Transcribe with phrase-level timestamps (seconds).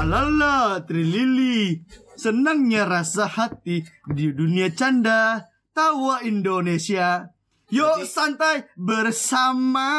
[0.00, 1.76] Tralala, trilili,
[2.16, 5.44] senangnya rasa hati di dunia canda,
[5.76, 7.28] tawa Indonesia.
[7.68, 9.92] Yuk santai bersama,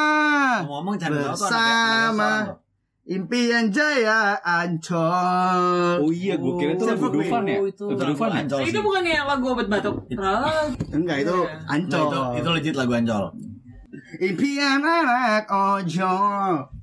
[0.65, 2.57] Ngomong bersama
[3.05, 6.01] impian jaya Ancol.
[6.01, 7.57] Oh iya, gue kira itu lagu Dufan ya.
[7.61, 7.85] Itu.
[7.93, 8.39] Dufan ya.
[8.41, 10.09] Ancol itu bukannya lagu obat batuk.
[10.97, 11.61] Enggak itu Iya.
[11.61, 12.09] Nah, Ancol.
[12.09, 13.25] itu, itu legit lagu Ancol.
[14.17, 16.80] Impian anak ojol.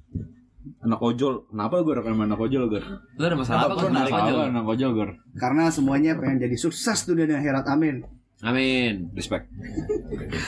[0.89, 1.45] Anak ojol.
[1.53, 2.81] Kenapa gue rekaman anak ojol, Gor?
[3.21, 3.93] Lu ada masalah apa?
[3.93, 4.33] Narik aja.
[4.33, 5.11] Salah anak ojol, Gor.
[5.37, 7.69] Karena semuanya pengen jadi sukses dunia dan akhirat.
[7.69, 8.09] Amin.
[8.41, 9.13] Amin.
[9.13, 9.53] Respect.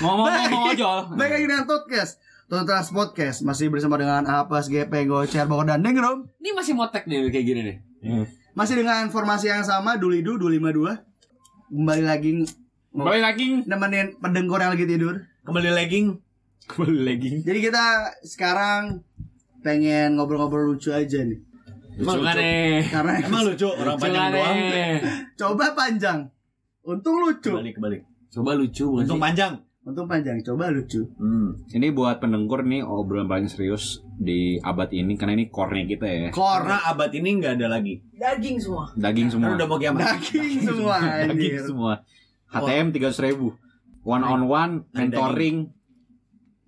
[0.00, 0.98] Ngomong-ngomong ojol.
[1.20, 2.16] Baik lagi dengan podcast.
[2.48, 6.26] Tuntas Podcast masih bersama dengan Apas, GP, Gocer, Bogor, dan Ningrum.
[6.40, 7.76] Ini masih motek nih kayak gini nih.
[8.56, 11.04] Masih dengan informasi yang sama, Dulidu 252.
[11.70, 12.30] Kembali lagi
[12.90, 13.46] Balik lagi.
[13.70, 15.22] nemenin pendengkur yang lagi tidur.
[15.46, 16.18] Kembali legging.
[16.74, 17.30] Balik lagi.
[17.46, 17.84] Jadi kita
[18.26, 19.06] sekarang
[19.60, 21.40] pengen ngobrol-ngobrol lucu aja nih.
[21.96, 22.80] Lucu kan nih.
[22.86, 24.56] Karena Emang lucu orang Lucu panjang kan doang.
[24.56, 24.92] nih.
[25.34, 26.18] coba panjang.
[26.80, 27.50] Untung lucu.
[27.50, 28.00] Kebalik kebalik.
[28.30, 29.24] Coba lucu bukan Untung sih?
[29.26, 29.54] panjang.
[29.80, 31.02] Untung panjang, coba lucu.
[31.16, 31.56] Hmm.
[31.66, 36.28] Ini buat pendengkur nih obrolan paling serius di abad ini karena ini core-nya kita ya.
[36.30, 37.96] Karena abad ini nggak ada lagi.
[38.12, 38.92] Daging semua.
[38.92, 39.46] Daging semua.
[39.46, 40.00] Kan udah mau kiamat.
[40.14, 41.92] daging semua Daging semua.
[42.46, 43.56] HTM 300 ribu.
[44.00, 45.72] One on one, mentoring.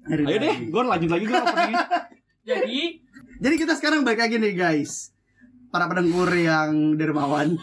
[0.02, 0.68] Ayo deh, daging.
[0.68, 1.78] gue lanjut lagi gue openingnya.
[2.42, 2.98] Jadi
[3.38, 5.10] Jadi kita sekarang balik lagi nih guys.
[5.68, 7.58] Para pendengkur yang dermawan.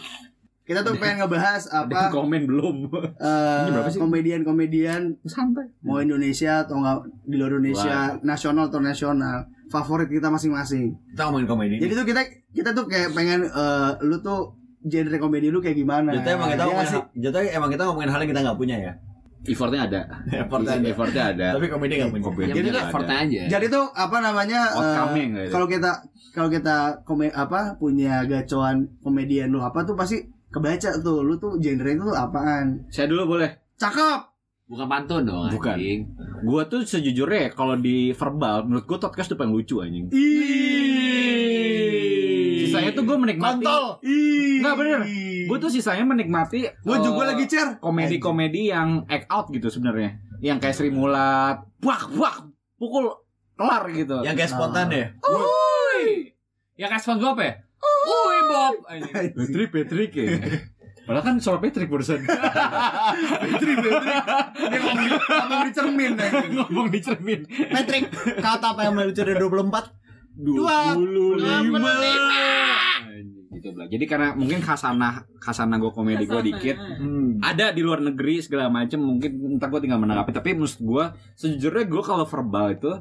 [0.63, 2.93] Kita tuh pengen ngebahas Ada apa komen belum?
[3.17, 3.97] eh, Ini berapa sih?
[3.97, 5.65] komedian-komedian Santai.
[5.81, 10.93] mau Indonesia atau enggak di luar Indonesia, nasional atau nasional, favorit kita masing-masing.
[11.09, 11.75] Kita ngomongin komedi.
[11.81, 12.21] Jadi tuh kita
[12.53, 16.13] kita tuh kayak pengen eh, lu tuh genre komedi lu kayak gimana?
[16.13, 18.93] Jatuh emang kita Dia ngomongin jatuh emang kita ngomongin hal yang kita nggak punya ya.
[19.45, 20.01] Effortnya ada.
[20.27, 20.87] Effortnya ada.
[20.91, 21.47] Effortnya ada.
[21.55, 22.23] Tapi komedi nggak punya.
[22.27, 22.51] Komedi.
[22.51, 23.41] Jadi nggak effortnya aja.
[23.47, 24.59] Jadi tuh apa namanya?
[24.67, 25.51] eh, Outcome-nya nggak ada.
[25.51, 25.91] kalau kita
[26.29, 31.55] kalau kita kome, apa punya gacoan komedian lu apa tuh pasti kebaca tuh lu tuh
[31.57, 32.83] genre itu tuh apaan?
[32.91, 33.49] Saya dulu boleh.
[33.79, 34.27] Cakep.
[34.69, 35.81] Bukan pantun dong Bukan.
[35.81, 36.05] anjing.
[36.45, 40.13] Gua tuh sejujurnya ya, kalau di verbal menurut gua podcast tuh paling lucu anjing.
[40.13, 40.78] Ih.
[42.69, 43.65] Sisanya tuh gua menikmati.
[43.65, 43.85] Kontol.
[44.61, 44.99] Nggak, bener.
[45.49, 46.69] Gua tuh sisanya menikmati.
[46.85, 47.81] Gue eh, juga lagi cer.
[47.81, 50.21] komedi-komedi yang act out gitu sebenarnya.
[50.39, 52.47] Yang kayak Sri Mulat, wak wak,
[52.77, 53.11] pukul
[53.59, 54.21] kelar gitu.
[54.23, 55.05] Yang kayak spontan ya.
[55.25, 56.31] Uy.
[56.79, 57.53] Ya kayak SpongeBob ya?
[57.83, 58.75] Uy Bob.
[59.35, 60.27] Patrick Patrick ya.
[61.09, 62.21] Padahal kan suara Patrick barusan
[63.41, 64.13] Petri, Petri.
[64.69, 66.11] Dia ngomong di, ngomong di cermin
[66.53, 67.39] ngomong di cermin.
[67.49, 69.98] Patrick, kata apa yang melucu dari 24?
[70.39, 71.91] Dua puluh lima.
[73.51, 73.91] Gitu belah.
[73.91, 76.79] Jadi karena mungkin khasanah khasanah gue komedi gue dikit.
[76.79, 77.43] Hmm.
[77.43, 80.31] Ada di luar negeri segala macem mungkin ntar gue tinggal menanggapi.
[80.31, 81.03] Tapi menurut gue
[81.35, 82.91] sejujurnya gue kalau verbal itu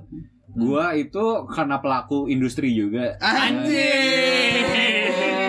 [0.49, 3.15] gue itu karena pelaku industri juga.
[3.23, 4.67] Anjing.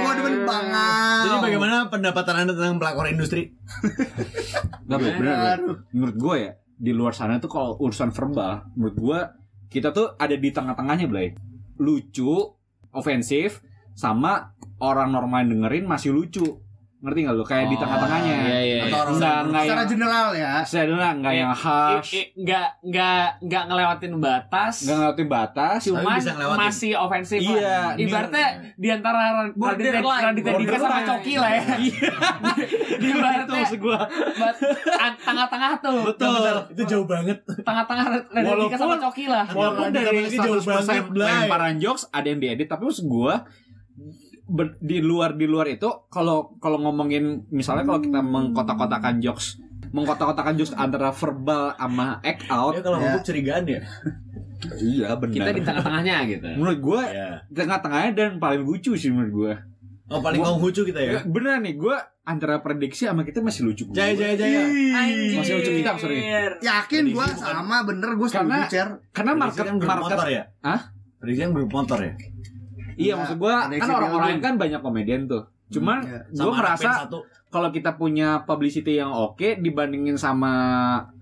[0.06, 1.22] Gua demen banget.
[1.26, 3.58] Jadi bagaimana pendapatan Anda tentang pelakor industri?
[4.86, 5.58] Nggak bener.
[5.58, 5.78] Aduh.
[5.90, 9.20] Menurut gue ya di luar sana tuh kalau urusan verbal, menurut gue
[9.74, 11.34] kita tuh ada di tengah-tengahnya, Blay.
[11.80, 12.60] Lucu,
[12.94, 13.64] ofensif,
[13.96, 16.60] sama orang normal dengerin masih lucu.
[17.00, 17.44] Ngerti gak lu?
[17.44, 18.36] Kayak di Oh, tengah-tengahnya.
[18.36, 19.00] iya, iya, Atau iya.
[19.00, 20.52] orang Enggak, enggak Secara yang general ya.
[20.62, 24.76] saya dulu enggak yang harsh, Nggak nggak nggak ngelewatin batas.
[24.84, 25.80] enggak ngelewatin batas.
[25.86, 26.60] Ngelewatin.
[26.60, 27.88] masih ofensif Iya, lah.
[27.96, 30.02] Ibaratnya di antara Raditya.
[30.04, 31.00] Raditya Dika sama.
[31.02, 31.64] Coki lah ya.
[31.80, 31.88] Di
[33.00, 34.00] Itu ibaratnya gua.
[35.24, 36.00] tengah-tengah tuh.
[36.06, 36.52] Betul.
[36.70, 37.38] Itu jauh banget.
[37.64, 39.46] Tengah-tengah Raditya Dika Walaupun- sama Coki lah.
[39.48, 41.32] Walaupun dari Dika jauh 100% banget, Blay.
[41.48, 43.48] lemparan jokes ada yang diedit, tapi maksud gua
[44.50, 50.54] ber- di luar di luar itu kalau kalau ngomongin misalnya kalau kita mengkotak-kotakan jokes mengkotak-kotakan
[50.56, 53.04] jokes antara verbal sama act out Ya kalau Ya.
[53.08, 53.82] ngomong curigaan ya.
[54.78, 56.48] iya Kita di tengah-tengahnya gitu.
[56.52, 57.30] menurut gue Ya.
[57.48, 59.54] tengah-tengahnya dan paling lucu sih menurut gue
[60.10, 61.22] Oh paling Gua- konghucu kita ya.
[61.24, 61.94] bener nih gue
[62.26, 64.62] antara prediksi sama kita masih lucu Jaya jaya jaya.
[64.66, 65.34] Ih.
[65.34, 66.18] Masih lucu kita, sorry.
[66.60, 70.44] Yakin bukan- sama bener gua Karena- setuju karena Prediksi market kan grup market motor ya.
[70.60, 70.82] Hah?
[71.16, 72.14] Prediksi kan grup motor ya.
[73.00, 76.20] Iya Iya, maksud gue prediksi kan orang-orang kan banyak komedian tuh cuman Iya.
[76.28, 76.52] gue
[77.00, 77.18] satu.
[77.48, 80.52] kalau kita punya publicity yang oke dibandingin sama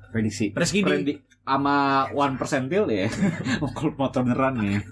[0.09, 0.83] prediksi Preskidi.
[0.83, 1.77] Predik- sama
[2.11, 3.07] one percentil ya
[3.69, 4.83] kalau motor beneran nih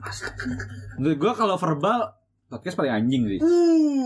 [0.96, 2.16] menurut gue kalau verbal
[2.48, 3.42] podcast paling anjing sih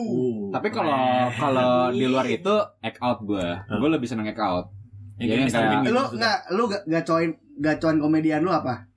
[0.01, 0.49] Uh.
[0.49, 0.97] tapi kalau
[1.29, 2.49] kalau di luar itu
[2.79, 4.73] act out gue gue lebih seneng act out
[5.19, 5.91] kayak kayak- Bean gitu.
[5.91, 8.88] Lu enggak lu ga- gacoin gacoan komedian lu apa?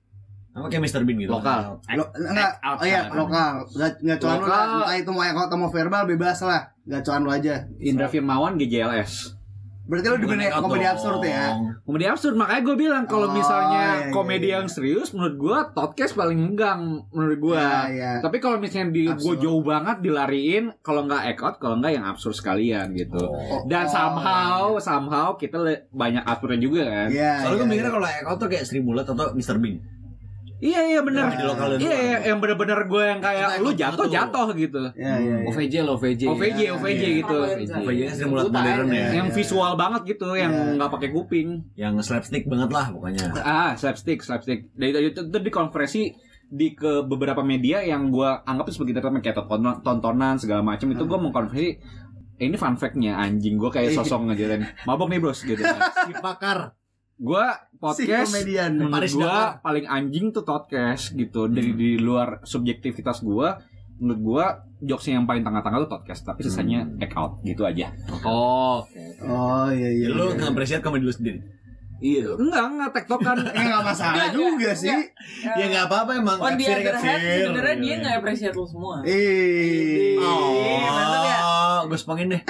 [0.53, 1.01] Sama kayak Mr.
[1.01, 1.33] Bean gitu.
[1.33, 1.81] Lokal.
[1.97, 3.17] Lo, enggak, out oh iya, kan.
[3.17, 3.53] lokal.
[3.73, 4.67] Ga- Gacoan lu Lokal.
[4.79, 6.61] entah itu mau ekot atau mau verbal bebas lah.
[6.85, 7.65] Gacoan lu aja.
[7.77, 9.43] Indra Firmawan GJLS
[9.83, 10.93] Berarti lu di Bukan dunia nekat komedi dong.
[10.95, 11.45] absurd ya?
[11.83, 14.55] Komedi absurd makanya gue bilang kalau Oh, misalnya iya, iya, komedi iya.
[14.55, 17.59] yang serius menurut gue podcast paling enggang menurut gue.
[17.59, 18.11] Iya, iya.
[18.23, 22.31] Tapi kalau misalnya di gue jauh banget dilariin kalau nggak out kalau nggak yang absurd
[22.31, 23.27] sekalian gitu.
[23.27, 23.67] Oh.
[23.67, 25.59] Dan Oh, somehow somehow kita
[25.91, 27.07] banyak aturan juga kan.
[27.11, 27.43] Iya.
[27.43, 27.97] Soalnya gue iya, mikirnya iya.
[27.99, 29.59] kalau Eko tuh kayak Sri Mulat atau Mr.
[29.59, 29.83] Bean.
[30.63, 31.27] Iya iya benar.
[31.27, 34.13] Yang di lokal dan Iya iya yang bener-bener gue yang kayak Kita lu jatuh tuh.
[34.15, 34.81] jatuh gitu.
[34.95, 35.47] Iya, iya, iya.
[35.51, 36.21] OVJ lo OVJ.
[36.31, 37.37] OVJ OVJ gitu.
[37.83, 39.07] OVJ nya Sri Mulat modern ya.
[39.11, 41.67] Yang visual banget gitu, yang nggak pakai kuping.
[41.75, 43.35] Yang slapstick banget lah pokoknya.
[43.43, 44.71] Ah, slapstick, slapstick.
[44.71, 46.03] Dari tadi itu, itu dikonversi
[46.53, 49.37] di ke beberapa media yang gua anggap itu sebagai entertainment kayak
[49.83, 51.75] tontonan, segala macam itu gua mau konversi
[52.37, 55.57] eh, ini fun fact-nya anjing gua kayak sosok ngajarin mabok nih bros gitu
[56.05, 56.77] Si pakar.
[57.23, 58.71] Gua Si podcast komedian.
[58.77, 59.63] menurut gua Dakar.
[59.63, 63.63] paling anjing tuh podcast gitu dari di luar subjektivitas gua
[63.95, 64.45] menurut gua
[64.79, 68.83] jokesnya yang paling tengah-tengah tuh podcast tapi sisanya act out gitu aja Oh.
[69.23, 70.07] Oh iya iya.
[70.09, 70.35] Lu iya.
[70.37, 71.39] nge-appreciate komedi lu sendiri.
[72.03, 74.91] Iya enggak enggak tektokan Eh nggak masalah Enggak, juga enggak, sih.
[74.91, 75.55] enggak.
[75.55, 76.37] Ya nggak apa-apa emang.
[76.37, 77.39] On the Capsir, other hand, capsir.
[77.41, 78.95] sebenarnya dia nggak appreciate lu semua.
[79.01, 80.13] Eh.
[80.13, 81.37] Iya, mantap ya?
[81.41, 82.41] Oh, gue sepongin deh.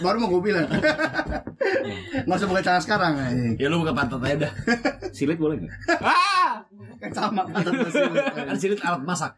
[0.00, 0.66] Baru mau gue bilang.
[2.24, 3.12] Nggak usah buka celana sekarang.
[3.54, 4.52] Ya lu buka pantat aja dah.
[5.16, 5.76] silit boleh nggak
[6.96, 7.68] Kan sama kata
[8.32, 9.32] Kan silit alat masak.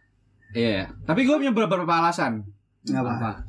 [0.50, 2.40] iya tapi gua punya beberapa alasan
[2.82, 3.44] Enggak apa.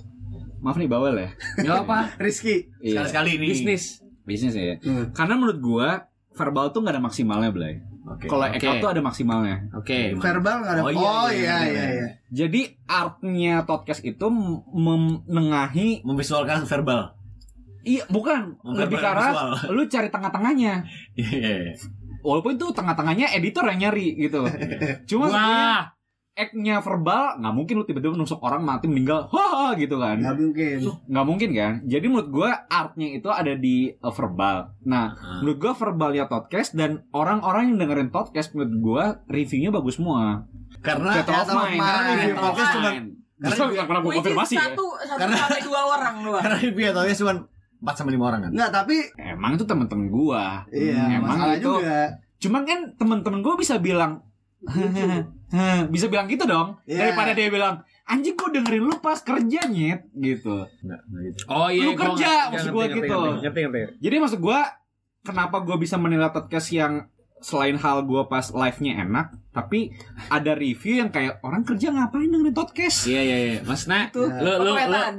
[0.59, 2.11] maaf nih bawel ya Gak apa.
[2.17, 2.67] Rizky.
[2.79, 3.05] Iya.
[3.05, 3.47] Sekali-sekali ini.
[3.47, 3.83] Bisnis.
[4.29, 5.09] Bisnis ya Hmm.
[5.11, 5.89] karena menurut gua
[6.31, 8.25] verbal tuh nggak ada maksimalnya Blay Oke.
[8.25, 8.55] kalau Oke.
[8.55, 10.13] act out tuh ada maksimalnya Oke.
[10.15, 10.81] Verbal nggak ada.
[10.81, 11.85] Oh, Oh iya, iya iya, iya iya.
[11.91, 12.07] iya.
[12.29, 14.25] jadi artnya podcast itu
[14.69, 17.13] menengahi Memvisualkan verbal.
[17.81, 19.55] iya bukan lebih visual.
[19.75, 20.73] lu cari tengah-tengahnya
[21.15, 21.29] Iya.
[21.33, 21.73] iya, iya.
[22.19, 24.43] walaupun itu tengah-tengahnya editor yang nyari gitu
[25.09, 25.81] cuma Wah.
[26.39, 30.77] Act-nya verbal nggak mungkin lu tiba-tiba nusuk orang mati meninggal haha gitu kan Nggak mungkin.
[31.05, 35.39] nggak mungkin kan jadi menurut gua artnya itu ada di uh, verbal nah Ah.
[35.39, 40.47] menurut gua verbalnya podcast dan orang-orang yang dengerin podcast menurut gua reviewnya bagus semua
[40.79, 41.75] Karena Theater of Mind.
[41.75, 42.93] Theater Review podcast cuma-
[43.37, 46.41] karena- nggak pernah is konfirmasi ya satu, satu Karena- sampai dua orang doang.
[46.41, 47.33] karena review atau cuma
[47.79, 48.51] 4 sampai 5 orang kan.
[48.51, 51.99] Enggak, tapi emang itu temen-temen gua iya, emang masalah itu juga.
[52.37, 54.19] cuman kan temen-temen gua bisa bilang
[55.89, 57.09] bisa bilang gitu dong Iya.
[57.09, 61.41] daripada dia bilang anjing gua dengerin lu pas kerja nyet gitu Enggak, enggak gitu.
[61.45, 61.85] Oh iya.
[61.85, 63.17] Lu gua kerja, ngerti, maksud gua ngerti, gitu.
[63.17, 63.93] Ngerti, ngerti, ngerti.
[63.97, 64.59] Jadi maksud gua
[65.19, 66.93] kenapa gua bisa menilai podcast yang
[67.39, 69.95] selain hal gua pas live-nya enak, tapi
[70.27, 73.07] ada review yang kayak orang kerja ngapain dengerin podcast?
[73.07, 73.59] Iya iya iya.
[73.63, 74.27] Maksudnya Itu.
[74.27, 75.13] lu lu ada.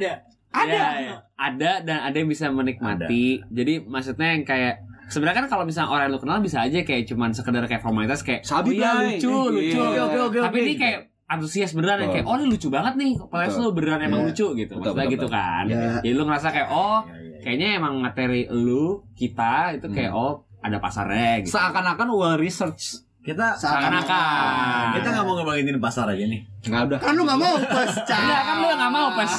[0.50, 0.66] Ada.
[0.66, 1.14] Iya, iya.
[1.38, 3.38] Ada dan ada yang bisa menikmati.
[3.48, 7.02] Jadi maksudnya yang kayak sebenarnya kan kalau misalnya orang yang lu kenal bisa aja kayak
[7.04, 9.50] cuman sekedar kayak formalitas kayak Sabi, oh iya lucu Iya.
[9.50, 12.14] lucu Oke, oke, oke, tapi ini kayak antusias beneran yang Betul.
[12.16, 14.28] kayak oh ini lucu banget nih podcast lu beneran emang Iya.
[14.30, 15.36] lucu gitu Betul, maksudnya betul, gitu betul.
[15.36, 15.78] kan Iya.
[16.00, 17.38] jadi lu ngerasa kayak oh Iya, iya, iya.
[17.40, 23.02] kayaknya emang materi lu kita itu kayak oh ada pasarnya gitu Seakan-akan well research.
[23.20, 24.96] Kita Seakan-akan.
[24.96, 26.40] kita nggak mau ngebangkitin pasar aja nih.
[26.60, 26.98] Enggak udah.
[27.00, 29.32] Kan lu nggak mau pas Enggak kan lu yang gak mau pas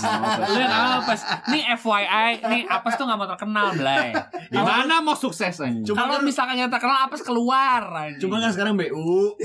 [0.44, 4.10] Lu yang gak mau pas Nih FYI Nih Apes tuh gak mau terkenal Blay
[4.50, 5.54] Gimana mau sukses?
[5.84, 8.18] Cuma Kalau kan- misalkan yang terkenal Apes keluar anjing.
[8.20, 9.38] Cuma kan sekarang BU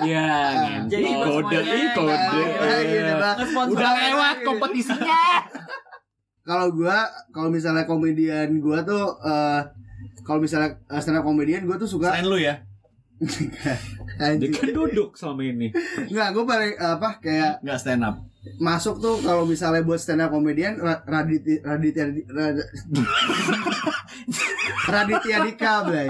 [0.00, 0.30] Iya
[0.90, 1.22] Jadi gitu.
[1.24, 2.46] kode, ih, kode.
[2.84, 3.14] Iya.
[3.36, 5.22] Nge-sponsor Udah lewat kompetisinya.
[6.48, 6.98] kalau gua
[7.30, 9.62] kalau misalnya komedian gua tuh eh
[10.22, 12.58] kalau misalnya uh, stand up komedian gua tuh suka selain lu ya.
[14.40, 15.68] Dia kan duduk selama ini.
[16.04, 18.16] Enggak, gua paling apa kayak Nggak stand up.
[18.56, 22.68] masuk tuh kalau misalnya buat stand up komedian Ra- Raditya Raditya Rad-
[24.86, 26.08] Raditya Dika, Blay.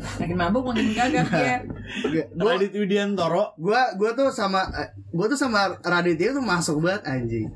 [0.00, 1.58] Makin mabuk makin gagap ya.
[2.32, 3.52] Gua Radit Widiantoro.
[3.56, 4.64] gua gua tuh sama
[5.10, 7.48] gua tuh sama Raditya tuh masuk banget anjing.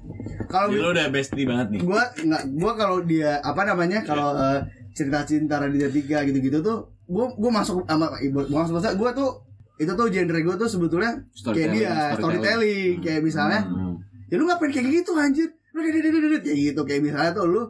[0.45, 1.81] Kalau lu udah bestie banget nih.
[1.81, 4.61] gua nggak gua kalau dia apa namanya kalau eh,
[4.93, 9.31] cerita-cinta Raditya Tiga gitu-gitu tuh gua gua masuk sama ibu gua masuk masa gua tuh
[9.75, 13.95] itu tuh genre gua tuh sebetulnya kayak Storytelling, dia storytelling, kayak misalnya Hmm.
[14.27, 17.63] ya lu ngapain kayak gitu anjir lu kayak gitu kayak misalnya tuh lu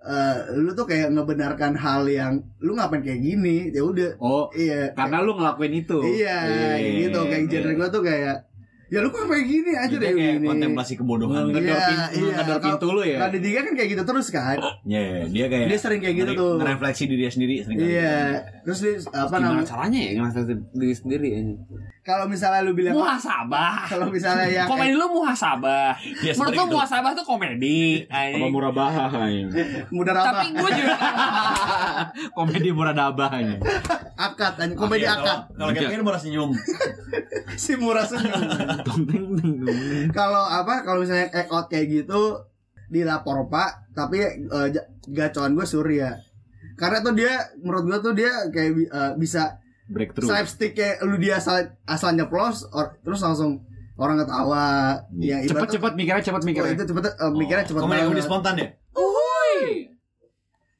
[0.00, 4.92] eh, lu tuh kayak ngebenarkan hal yang lu ngapain kayak gini ya udah Oh, iya
[4.92, 5.98] karena lu ngelakuin itu.
[6.04, 7.78] iya Iya, gitu kayak genre iya.
[7.78, 8.36] gua tuh kayak
[8.94, 11.42] ya lu kok kayak gini aja deh kayak gini kontemplasi kebodohan.
[11.44, 12.30] Iya, Ngedor pin- iya.
[12.38, 13.18] Kalau- pintu lu ya.
[13.18, 16.30] Raditya Tiga kan kayak gitu terus kan Iya, iya, dia kayak dia sering kayak gitu
[16.32, 17.76] tuh ngerefleksi diri dia sendiri sering.
[17.76, 18.14] Iya,
[18.62, 19.66] terus dia apa Gimana namanya?
[19.66, 21.58] caranya ya Ngerasa diri sendiri anjing.
[22.04, 26.74] Kalau misalnya lu bilang Muhasabah kalau misalnya yang Komedi lu muhasabah Dia Menurut sering lu
[26.76, 28.36] muhasabah tuh komedi Apa
[29.90, 30.96] mudah Tapi gue juga
[32.36, 33.56] Komedi murah dabahnya.
[34.30, 35.38] akad anjing komedi Iya, akad.
[35.52, 36.50] Kalau kayak gini baru senyum.
[37.64, 38.40] si murah senyum.
[40.18, 42.40] Kalau apa kalau misalnya act out kayak gitu
[42.88, 44.20] di lapor pak tapi
[44.72, 46.16] ja- gacoan gue Surya.
[46.74, 50.26] Karena tuh dia menurut gue tuh dia kayak eh, bisa breakthrough.
[50.26, 53.62] slapstick kayak lu dia asal asal nyeplos or- terus langsung
[53.94, 54.98] orang ketawa.
[55.14, 58.56] Yang cepet ibarat cepet mikirnya cepet oh, mikirnya itu cepet eh, mikirnya cepet Komedi spontan
[58.56, 58.68] ya?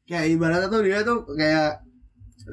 [0.05, 1.81] kayak ibaratnya tuh dia tuh kayak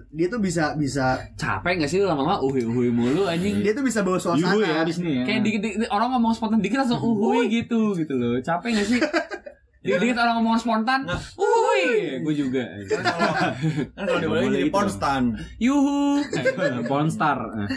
[0.08, 3.60] dia tuh bisa bisa Capek gak sih lu lama-lama uhui-uhui mulu anjing?
[3.60, 6.60] dia tuh bisa bawa suasana ya di sini ya Kayak dikit, dikit- orang ngomong spontan
[6.60, 8.40] dikit langsung uhui gitu gitu loh.
[8.40, 9.02] Capek gak sih?
[9.82, 11.20] Dikit-dikit orang ngomong spontan, Nggak.
[11.36, 11.84] uhui.
[12.22, 12.64] Gue juga.
[12.86, 13.34] Kan kalau
[13.98, 15.24] kan diboleh boleh jadi ponstan.
[15.58, 16.22] Yuhu.
[16.92, 17.70] Pornstar Eh.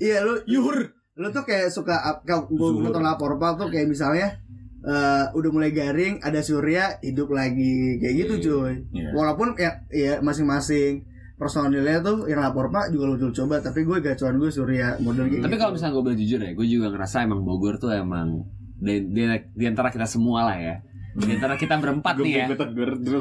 [0.00, 0.88] iya lu Yuhur.
[1.14, 1.94] lu tuh kayak suka
[2.24, 4.34] kalau gue nonton lapor pak tuh kayak misalnya
[4.80, 9.12] eh, udah mulai garing ada Surya hidup lagi kayak gitu cuy Iya.
[9.12, 11.04] walaupun ya ya masing-masing
[11.44, 15.44] personilnya tuh yang lapor pak juga lucu coba tapi gue gacuan gue Surya model kayak
[15.44, 15.60] Tapi gitu.
[15.60, 18.48] kalau misalnya gue boleh jujur ya, gue juga ngerasa emang Bogor tuh emang
[18.80, 19.22] di, di,
[19.52, 20.76] di antara kita semua lah ya.
[21.14, 22.46] Di antara kita berempat nih ya.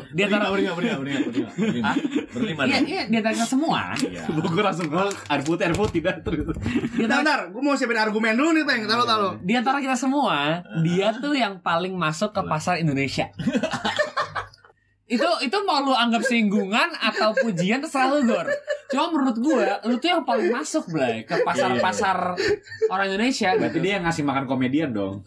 [0.10, 1.96] Di antara beringat, beringat, beringat.
[2.34, 3.94] Berlima Iya, iya, di antara kita semua.
[4.00, 4.24] Iya.
[4.34, 7.76] Bogor langsung gol air putih air putih dah terus Di Bentar, antara, bentar, gue mau
[7.78, 8.82] siapin argumen dulu nih, Peng.
[8.90, 9.34] Taruh, taruh.
[9.44, 13.30] di antara kita semua, dia tuh yang paling masuk ke pasar Indonesia.
[15.14, 18.48] itu itu mau lu anggap singgungan atau pujian terserah lu Gor
[18.88, 22.34] cuma menurut gue lu tuh yang paling masuk Blay ke pasar-pasar
[22.88, 25.22] orang Indonesia berarti dia yang ngasih makan komedian dong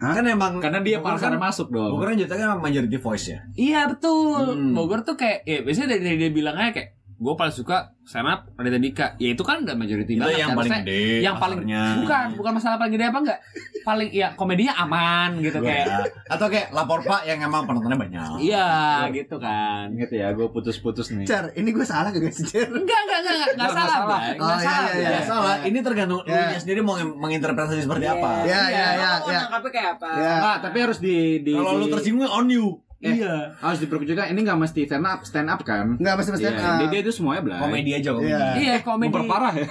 [0.00, 3.26] Kan emang karena dia Bogor pasar kan- masuk dong Bogor kan jatuhnya kan majority voice
[3.28, 3.44] ya.
[3.52, 4.56] Iya betul.
[4.56, 4.72] Hmm.
[4.72, 6.88] Bogor tuh kayak ya biasanya dari, dari dia bilangnya kayak
[7.20, 9.06] gue paling suka stand up Raditya Dika.
[9.20, 10.56] Ya itu kan udah majority Itu banget yang kan.
[10.56, 11.20] paling Maksudnya, gede.
[11.20, 11.58] yang paling
[12.00, 13.38] bukan bukan masalah paling gede apa enggak.
[13.80, 15.84] Paling ya komedinya aman gitu kayak.
[15.84, 15.98] Ya.
[16.26, 18.40] Atau kayak lapor pak yang emang penontonnya banyak.
[18.40, 18.68] Iya
[19.12, 19.92] gitu kan.
[19.92, 22.66] Ingat ya gue putus-putus nih Cer, ini gue salah gak sih, Cer?
[22.66, 23.92] Enggak enggak enggak enggak, enggak Nggak salah.
[23.92, 24.08] salah.
[24.10, 24.24] Bray.
[24.24, 24.88] Oh, Enggak iya, salah.
[24.88, 25.10] iya, iya.
[25.10, 28.30] Ya salah, ini tergantung lu sendiri mau menginterpretasi seperti apa.
[28.48, 29.38] Ya, ya, ya, Mau ya.
[29.44, 30.08] nangkapnya kayak apa?
[30.16, 32.80] Nah, tapi harus di, di Kalau lu tersinggung on you.
[33.00, 33.56] Eh, Iya.
[33.56, 36.44] harus diperkuat juga ini nggak mesti stand up stand up kan Enggak mesti mesti.
[36.44, 38.28] Iya, dia, dia itu semuanya belai Komedi aja komedi.
[38.28, 38.48] Iya.
[38.52, 39.08] Iya komedi.
[39.08, 39.68] memperparah ya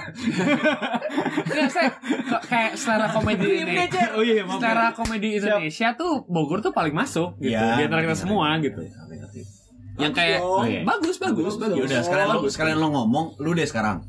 [1.54, 1.88] Iya, saya
[2.42, 3.74] kayak selera komedi ini.
[4.10, 7.54] oh iya maaf Selera komedi Indonesia tuh Bogor tuh paling masuk gitu.
[7.54, 7.78] Iya.
[7.78, 8.82] Di antara kita semua gitu.
[9.94, 10.82] Yang kayak Oh, iya.
[10.82, 11.76] bagus bagus bagus.
[11.76, 14.02] Ya udah sekarang lu sekalian lu ngomong, lu deh sekarang.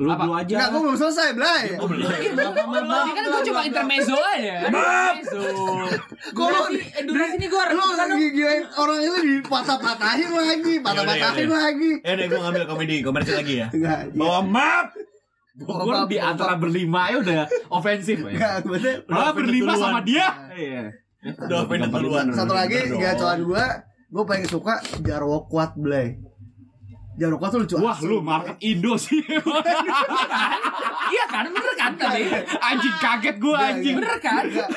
[0.00, 0.24] Lu Apa?
[0.24, 1.64] dulu aja Enggak, gue belum selesai, Blay.
[1.76, 4.54] Tadi kan gue cuma intermezzo aja.
[4.64, 5.42] Intermezzo.
[6.90, 7.84] Eh, durasi nih gue lu
[8.16, 11.90] gigit orang itu dipatah-patahin lagi, patah-patahin Yaudah, lagi.
[12.00, 13.68] Eh deh gue ngambil komedi komersial lagi ya.
[13.70, 14.16] Enggak, iya.
[14.16, 14.86] Bawa map.
[15.60, 20.88] Bogor di antara berlima ya udah ofensif ya Enggak, gue malah berlima sama dia iya
[21.20, 22.32] Udah offended duluan.
[22.32, 23.64] satu lagi gacoan gue,
[24.08, 26.16] gue paling suka Jarwo kuat, Blay.
[27.20, 27.76] Jarwo kuat tuh lucu.
[27.76, 29.20] wah lu market Indo sih
[31.06, 32.22] Iya kan bener kan tadi.
[32.58, 34.42] anjing kaget gua Enggak, anjing Bener kan?
[34.42, 34.68] Enggak.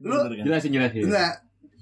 [0.00, 0.44] Lu Bener kan?
[0.44, 1.32] jelasin jelasin enggak.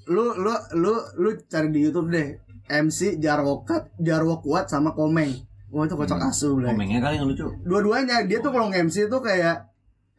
[0.07, 2.37] Lu lu lu lu cari di YouTube deh.
[2.69, 5.33] MC Jarwo kuat, Jarwo kuat sama Komeng.
[5.69, 6.69] Wah itu kocak asu, Blay.
[6.69, 7.49] Komengnya kali yang lucu.
[7.63, 9.65] Dua-duanya dia tuh kalau nge-MC tuh kayak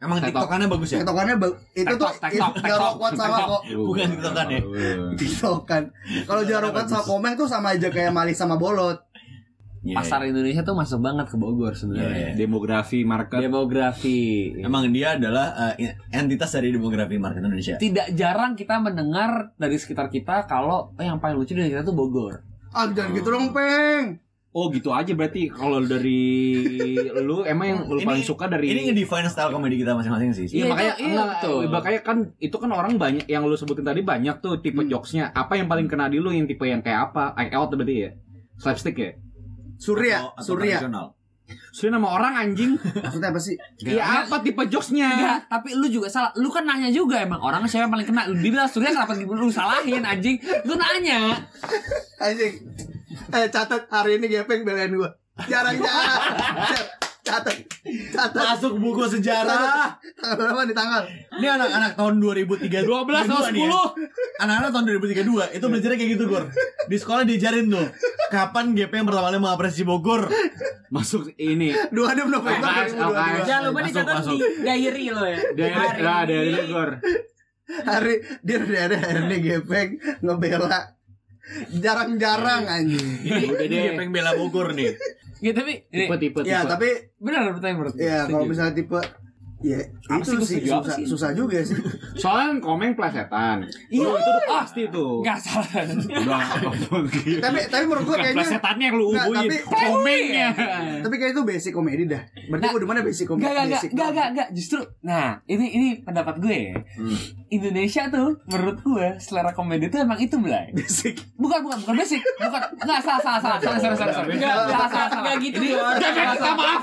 [0.00, 0.98] Emang tiktokannya bagus ya?
[0.98, 2.08] tiktokannya ba- itu tuh
[2.56, 4.60] Jarwo kuat sama kok Bukan tiktokan ya?
[5.20, 5.82] tiktokan.
[6.24, 8.96] Kalau Jarwo kuat sama Komeng tuh sama aja kayak Mali sama Bolot.
[9.80, 12.28] Iya, Pasar Indonesia tuh masuk banget ke Bogor Iya, sebenarnya.
[12.34, 14.52] demografi market Demografi.
[14.54, 17.74] Emang dia adalah eh, entitas dari demografi market Indonesia.
[17.74, 21.92] Tidak jarang kita mendengar dari sekitar kita kalau eh, yang paling lucu dari kita tuh
[21.92, 22.44] Bogor.
[22.70, 24.20] Ah jangan gitu dong, Peng.
[24.50, 26.20] oh gitu aja berarti kalau dari
[27.24, 30.44] lu emang yang lu Ini- paling suka dari Ini ngedefine style komedi kita masing-masing sih.
[30.44, 31.60] Iya, Iya, makanya itu- iya, enggak, betul.
[31.70, 35.30] makanya kan itu kan orang banyak yang lu sebutin tadi banyak tuh tipe jokesnya.
[35.30, 37.32] Apa yang paling kena di lu yang tipe yang kayak apa?
[37.48, 38.10] Out berarti ya?
[38.58, 39.10] Slapstick ya?
[39.80, 40.76] Surya, Atau- atau Surya.
[40.76, 41.06] tradisional.
[41.72, 42.78] Sudah nama orang anjing.
[42.78, 43.58] Maksudnya apa sih?
[43.80, 45.08] Iya apa tipe jokesnya?
[45.10, 46.30] Enggak, tapi lu juga salah.
[46.36, 48.22] Lu kan nanya juga emang orang siapa yang paling kena.
[48.28, 50.38] Lu bilang Surya kenapa lu salahin anjing?
[50.62, 51.34] Lu nanya.
[52.22, 52.54] Anjing.
[53.32, 55.10] Eh catat hari ini Gepeng belain gua.
[55.42, 56.22] Jarang-jarang.
[57.30, 57.56] Catat.
[58.10, 58.42] Catat.
[58.58, 59.94] Masuk buku sejarah.
[60.18, 61.02] Tanggal berapa nih tanggal?
[61.38, 63.54] Ini anak-anak tahun 2003 12 sama 10.
[63.54, 63.82] nih ya.
[64.42, 66.44] Anak-anak tahun 2032 itu belajarnya kayak gitu, Gor.
[66.90, 67.86] Di sekolah diajarin tuh.
[68.30, 70.26] Kapan GP yang pertama kali mengapresiasi Bogor?
[70.90, 71.70] Masuk ini.
[71.94, 73.46] 26 November LKS, 2022.
[73.46, 74.32] Jangan lupa Masuk, dicatat masuk.
[74.34, 75.38] di diary lo ya.
[75.54, 75.72] Dari
[76.02, 76.90] nah, dari Bogor.
[77.70, 79.88] Hari dia dari ada hari ini Gepeng
[80.26, 80.98] ngebela
[81.78, 83.06] jarang-jarang anjing.
[83.22, 83.82] Ini Udah deh.
[83.94, 84.94] GP yang bela Bogor nih.
[85.40, 86.48] Gitu tapi ini Tipe tipe tipe.
[86.48, 89.00] Iya, Ya, tapi benar pertanyaan menurut ya kalau misalnya tipe
[89.60, 89.76] Ya,
[90.06, 91.04] Apa itu sih, sih susah, sih?
[91.04, 91.76] susah juga sih.
[92.14, 93.60] Soalnya kan komeng plesetan.
[93.86, 94.02] Iya.
[94.02, 95.20] Oh, itu udah pasti tuh.
[95.20, 95.68] Enggak salah.
[95.68, 96.40] Udah
[97.12, 97.38] gitu.
[97.38, 99.36] tapi tapi menurut gua kayaknya plesetannya yang lu ubuin.
[99.36, 100.48] tapi- Komengnya.
[101.00, 102.22] tapi kayak itu basic komedi dah.
[102.46, 103.42] Berarti Nah, gua demennya basic komedi.
[103.42, 106.76] Enggak, enggak, enggak, basic enggak, enggak, enggak, justru Nah, ini ini pendapat gue ya.
[106.96, 107.16] Hmm.
[107.50, 110.72] Indonesia tuh menurut gue selera komedi tuh emang itu mulai.
[110.72, 111.20] Basic.
[111.34, 112.20] Bukan, bukan, bukan basic.
[112.38, 112.60] Bukan.
[112.78, 114.24] Enggak, salah, salah, salah, salah, salah, salah, salah.
[114.26, 115.20] Enggak, Salah, salah, salah.
[115.20, 115.58] enggak gitu.
[115.60, 115.94] Ini Gor.
[116.00, 116.82] Gak minta maaf.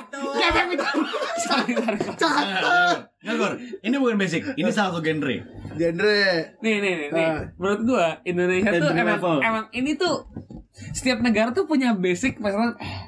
[0.67, 0.89] Minta
[1.47, 1.99] Sorry, sorry.
[3.17, 3.53] Nggak, Gor.
[3.81, 4.41] Ini bukan basic.
[4.53, 5.35] Ini salah satu genre.
[5.73, 6.19] Genre.
[6.59, 7.25] Nih, nih, nih, nih.
[7.25, 7.41] Ah.
[7.55, 9.37] Menurut gue Indonesia tuh emang, level.
[9.41, 10.15] emang ini tuh
[10.93, 12.37] setiap negara tuh punya basic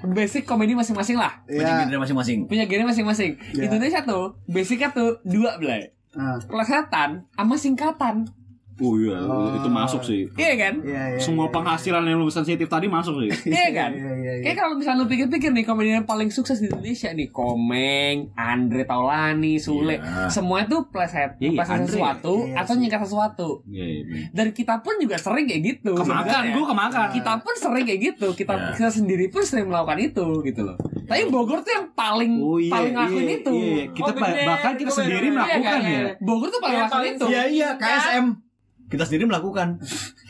[0.03, 1.86] basic komedi masing-masing lah Punya Ya.
[1.86, 2.39] genre masing-masing.
[2.45, 3.69] punya genre masing-masing Ya.
[3.69, 6.41] Indonesia tuh basicnya tuh dua belai Ah.
[6.41, 8.25] plesetan sama singkatan
[8.79, 9.51] Oh iya, Oh.
[9.53, 10.24] itu masuk sih.
[10.33, 11.19] iya kan Iya, iya.
[11.19, 11.53] Semua iya.
[11.53, 13.29] penghasilan yang lu sensitif tadi masuk sih.
[13.51, 14.43] iya kan Iya, iya, iya.
[14.45, 18.83] Kayak kalau misalnya lu pikir-pikir nih komedian yang paling sukses di Indonesia nih Komeng, Andre
[18.83, 20.29] Taulani, Sule Iya.
[20.29, 21.89] Semuanya tuh pleset, Iya, iya, pleset Andre.
[21.89, 24.03] sesuatu Iya atau nyingkat sesuatu Iya, iya.
[24.31, 26.53] Dan kita pun juga sering kayak gitu Kemakan, sebenarnya.
[26.53, 27.07] gua kemakan.
[27.12, 28.71] Kita pun sering kayak gitu Kita, Iya.
[28.74, 32.69] kita sendiri pun sering melakukan itu gitu loh Tapi Bogor tuh yang paling Oh iya,
[32.69, 33.83] paling ngelakuin iya, itu iya.
[33.91, 34.45] Kita Oh, bener.
[34.45, 35.25] bahkan kita Itu sendiri.
[35.25, 35.81] Iya melakukan kan?
[35.83, 36.01] ya.
[36.19, 38.25] Bogor tuh paling paling itu Iya iya KSM.
[38.89, 39.77] Kita sendiri melakukan.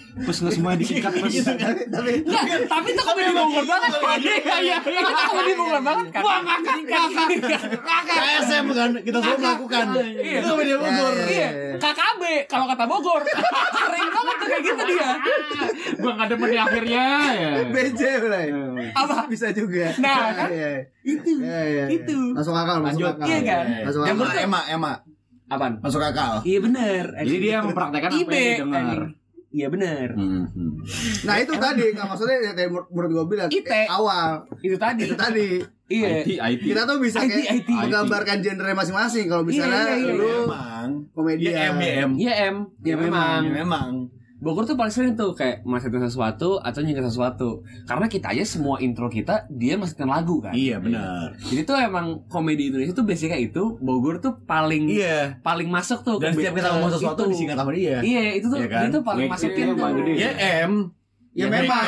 [0.09, 1.31] Terus nggak semuanya disingkat mas.
[1.31, 1.73] Gitu kan.
[1.79, 6.21] Tapi Enggak, tapi itu komedi Bogor banget kan Iya, iya Itu komedi Bogor banget kan
[6.25, 9.85] Wah, ngakak, ngakak KSM kan kita semua melakukan.
[10.19, 10.37] Iya.
[10.43, 11.13] Itu media Bogor.
[11.23, 13.21] Iya, Iya, KKB kalau kata Bogor.
[13.79, 15.11] Sering banget tuh kayak gitu dia.
[16.01, 17.49] Gua nggak demen di akhirnya ya.
[17.69, 18.45] BJ mulai.
[18.91, 19.15] Apa?
[19.29, 19.93] Bisa juga.
[20.03, 20.49] Nah, kan?
[20.51, 20.83] Iya, iya.
[21.05, 21.33] Itu.
[21.39, 21.85] Iya, iya, iya.
[21.95, 22.19] Itu.
[22.35, 23.13] Masuk akal, masuk Lanjut.
[23.15, 23.27] akal.
[23.29, 23.65] Iya kan?
[23.87, 25.08] Masuk Yang akal.
[25.49, 25.73] Apaan?
[25.79, 26.39] masuk akal.
[26.41, 27.03] Iya bener.
[27.17, 28.99] Jadi dia mempraktekkan apa yang didengar.
[29.49, 30.13] Iya bener.
[30.13, 30.45] Hmm.
[31.25, 33.65] Nah, itu tadi nggak maksudnya yang tadi menur- menurut gue bilang IT.
[33.89, 34.45] awal.
[34.61, 35.03] Itu tadi.
[35.03, 35.47] Itu tadi.
[35.89, 36.21] Iya.
[36.21, 36.61] IT, IT.
[36.69, 37.69] Kita tuh bisa IT, kayak IT.
[37.73, 39.25] menggambarkan genre masing-masing.
[39.25, 40.89] Kalau misalnya Iya, iya, iya, lu Memang.
[41.11, 41.49] komedian.
[41.49, 42.11] YM, YM.
[42.15, 42.55] Iya em.
[42.79, 43.41] Ya memang.
[43.41, 43.89] Ya, memang.
[44.39, 47.59] Bogor tuh paling sering tuh kayak masukin sesuatu atau nyingkat sesuatu.
[47.83, 50.51] Karena kita aja semua intro kita dia masukin lagu kan.
[50.51, 51.35] Iya benar.
[51.37, 55.37] Jadi tuh emang komedi Indonesia tuh basicnya itu Bogor tuh paling Iya.
[55.39, 56.17] paling masuk tuh.
[56.17, 57.31] Dan setiap kita ngomong sesuatu itu.
[57.35, 57.99] disingkat sama dia.
[57.99, 58.81] Iya itu tuh Iya kan?
[58.81, 59.83] dia tuh paling Ya, masukin itu tuh.
[59.83, 60.11] yang gede.
[60.15, 60.73] YM.
[61.29, 61.85] Ya, Ya, memang.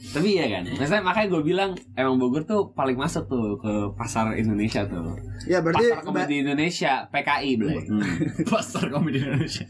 [0.00, 4.32] Tapi iya kan, maksudnya makanya gue bilang emang Bogor tuh paling masuk tuh ke pasar
[4.32, 5.12] Indonesia tuh.
[5.44, 7.84] Ya berarti Pasar komedi Indonesia, PKI belai.
[7.84, 8.00] Hmm.
[8.48, 9.68] Pasar komedi Indonesia.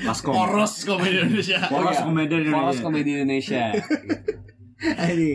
[0.00, 0.32] Paskom.
[0.32, 1.58] Poros komedi Indonesia.
[1.72, 2.04] Poros iya.
[2.04, 2.82] komedian Poros Indonesia.
[2.82, 3.64] komedi Indonesia.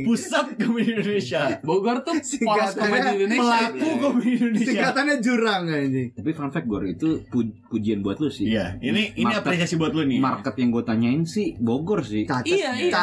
[0.01, 1.61] Pusat komedi Indonesia.
[1.61, 3.45] Bogor tuh poros komedi Indonesia.
[3.69, 4.01] Pelaku Blay.
[4.01, 4.65] komedi Indonesia.
[4.67, 6.09] Singkatannya jurang anjing.
[6.11, 8.49] Tapi fun fact gue itu pu- pujian buat lu sih.
[8.49, 10.17] Iya, ini ini Market- apresiasi buat lu nih.
[10.17, 12.25] Market yang gue tanyain sih Bogor sih.
[12.25, 12.93] Catat, Iya, iya, iya.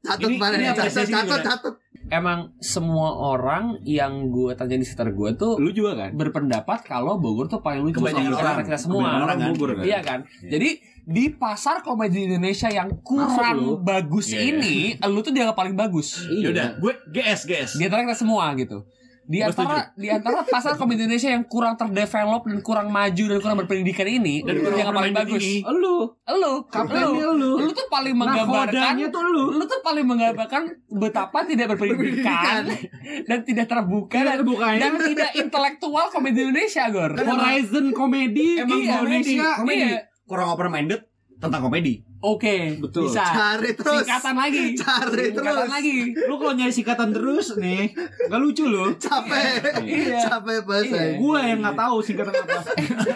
[0.00, 0.54] catat Ini- mana?
[0.54, 1.44] ini Catat, apresiasi catat, juga.
[1.44, 1.74] catat.
[2.10, 6.10] Emang semua orang yang gue tanya di sekitar gue tuh Lu juga kan?
[6.10, 8.64] berpendapat kalau Bogor tuh paling lucu Kebanyakan orang.
[8.64, 8.98] kita semua.
[8.98, 9.48] Kebanyakan Orang kan?
[9.52, 9.84] Bogor kan?
[9.84, 10.18] Iya kan?
[10.42, 10.68] Jadi
[11.02, 13.26] di pasar komedi Indonesia yang Masuk lu.
[13.30, 14.50] kurang bagus Iya, iya.
[14.50, 16.22] ini, lu tuh dianggap paling bagus.
[16.22, 16.48] Iya.
[16.48, 17.70] Yaudah, gue GS GS.
[17.76, 18.84] Di antara kita semua gitu.
[19.22, 23.58] Di antara di antara pasar komedi Indonesia yang kurang terdevelop dan kurang maju dan kurang
[23.62, 25.38] berpendidikan ini, Dan dan kurang yang paling bagus.
[25.38, 25.62] ini.
[25.70, 26.02] Lu.
[26.26, 27.52] Lu, Kaptennya lu, lu.
[27.62, 29.54] lu tuh paling menggambarkan tuh lu.
[29.54, 32.74] lu tuh paling menggambarkan betapa tidak berpendidikan
[33.22, 34.82] dan tidak terbuka dan, terbuka ini.
[34.82, 37.10] dan tidak intelektual komedi Indonesia, Gor.
[37.14, 39.94] Horizon komedi Emang Indonesia komedi.
[39.94, 40.09] Iya.
[40.30, 41.02] Kurang open minded
[41.36, 42.04] tentang komedi.
[42.20, 43.08] Oke, Betul.
[43.08, 43.24] bisa.
[43.24, 44.04] Cari terus.
[44.04, 44.76] Singkatan lagi.
[44.76, 45.70] Cari Singkatan terus.
[45.72, 45.96] lagi.
[46.28, 47.96] Lu kalau nyari singkatan terus nih,
[48.28, 48.92] gak lucu lu.
[48.94, 49.80] Capek.
[49.80, 50.20] Iya.
[50.22, 50.94] Capek bahasa.
[50.94, 51.16] Iya.
[51.16, 52.60] Gua yang nggak tahu singkatan apa.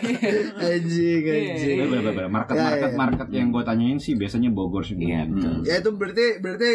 [0.66, 1.76] Anjing, Iya, anjing.
[1.78, 2.28] Bener, bener, bener.
[2.28, 2.96] Market Ya, market ya.
[2.96, 4.96] market yang gue tanyain sih biasanya Bogor sih.
[4.96, 5.54] Iya, betul.
[5.62, 6.70] Ya itu berarti berarti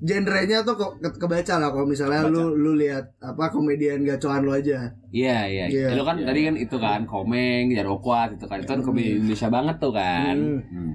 [0.00, 4.52] genrenya tuh kok ke- kebaca lah kalau misalnya lu lu lihat apa komedian gacoan lu
[4.52, 4.88] aja.
[5.10, 5.64] Iya, iya.
[5.66, 5.86] Iya.
[5.92, 6.26] Lu kan Iya.
[6.26, 9.92] tadi kan itu kan Komeng, Jarwo Kuat itu kan itu kan komedi Indonesia banget tuh
[9.92, 10.36] kan.
[10.36, 10.60] Hmm.
[10.64, 10.92] Hmm.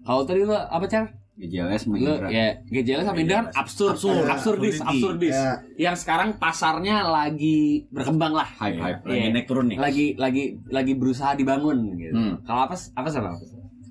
[0.00, 1.06] Kalau tadi lu apa, Car?
[1.38, 2.26] GJLS Lu Mahindra.
[2.26, 4.26] ya GJL sama Indra kan absurd, Absurd.
[4.26, 5.30] absurdis, absurdis.
[5.30, 5.54] Ya.
[5.78, 8.48] Yang sekarang pasarnya lagi berkembang lah.
[8.58, 9.00] Hype hype.
[9.04, 9.30] Lagi Iya.
[9.30, 9.78] naik turun nih.
[9.78, 12.10] Lagi lagi lagi berusaha dibangun gitu.
[12.10, 12.34] Hmm.
[12.42, 13.38] Kalau apa apa salah?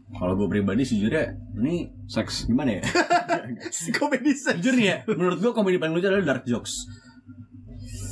[0.10, 1.26] Kalau gue pribadi sejujurnya
[1.58, 2.48] ini Seks.
[2.48, 2.82] gimana ya?
[3.98, 4.58] Komedi seks.
[4.58, 6.88] Jujur nih ya, menurut gue komedi paling lucu adalah dark jokes.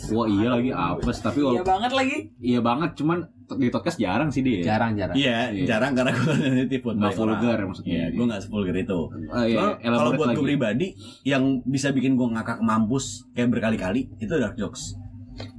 [0.06, 2.18] Wah iya lagi apes tapi Iya banget lagi.
[2.38, 4.62] iya banget cuman di podcast jarang sih dia.
[4.64, 5.14] Jarang, jarang.
[5.14, 5.66] Iya, Iya.
[5.68, 7.94] jarang karena gue sensitif buat Nggak banyak vulgar maksudnya.
[7.96, 9.00] Iya, gue nggak sevulgar itu.
[9.02, 10.88] Oh, iya, kalau elaborate buat gue pribadi
[11.24, 14.94] yang bisa bikin gue ngakak mampus kayak berkali-kali itu dark jokes.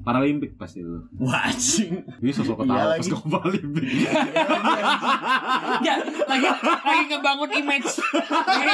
[0.00, 1.02] Paralimpik pasti lu.
[1.18, 2.00] Wah, anjing.
[2.22, 3.08] Ini sosok Iya ketawa pas lagi.
[3.10, 3.84] ngomong Paralimpik.
[5.76, 7.90] Enggak, lagi lagi ngebangun image.
[8.16, 8.66] Lagi,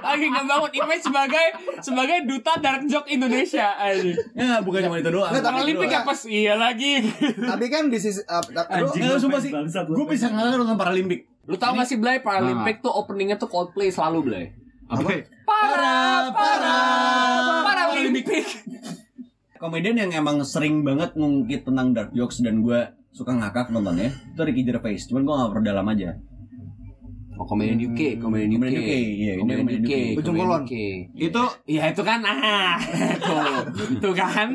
[0.00, 1.46] lagi ngebangun image sebagai
[1.78, 4.16] sebagai duta dark joke Indonesia anjing.
[4.32, 5.28] Ya, bukan cuma itu doang.
[5.28, 6.28] Tapi- Paralimpik apa sih?
[6.40, 7.02] Iya lagi.
[7.34, 9.52] Tapi kan di sisi uh, Anjing, lu sumpah sih.
[9.86, 11.28] Gue bisa ngalahin nonton Paralimpik.
[11.44, 14.44] Lu tau gak sih Blay Paralimpik tuh openingnya tuh Coldplay selalu Blay.
[14.86, 15.10] Apa?
[15.44, 15.96] Para
[16.30, 16.76] para
[17.60, 18.46] Paralimpik.
[19.64, 24.40] Komedian yang emang sering banget ngungkit tentang dark jokes dan gue suka ngakak nontonnya itu
[24.44, 25.08] Ricky Gervais.
[25.08, 26.20] Cuman gue gak pernah dalam aja.
[27.34, 28.60] Oh, komedian UK, komedian UK.
[28.60, 29.88] Komedian UK, iya, ini komedian komedian UK.
[29.88, 30.18] UK.
[30.20, 30.62] Ujung Kulon.
[30.62, 30.74] UK.
[31.16, 32.76] Itu Iya itu kan ah
[33.18, 33.56] tuh
[33.90, 34.48] itu kan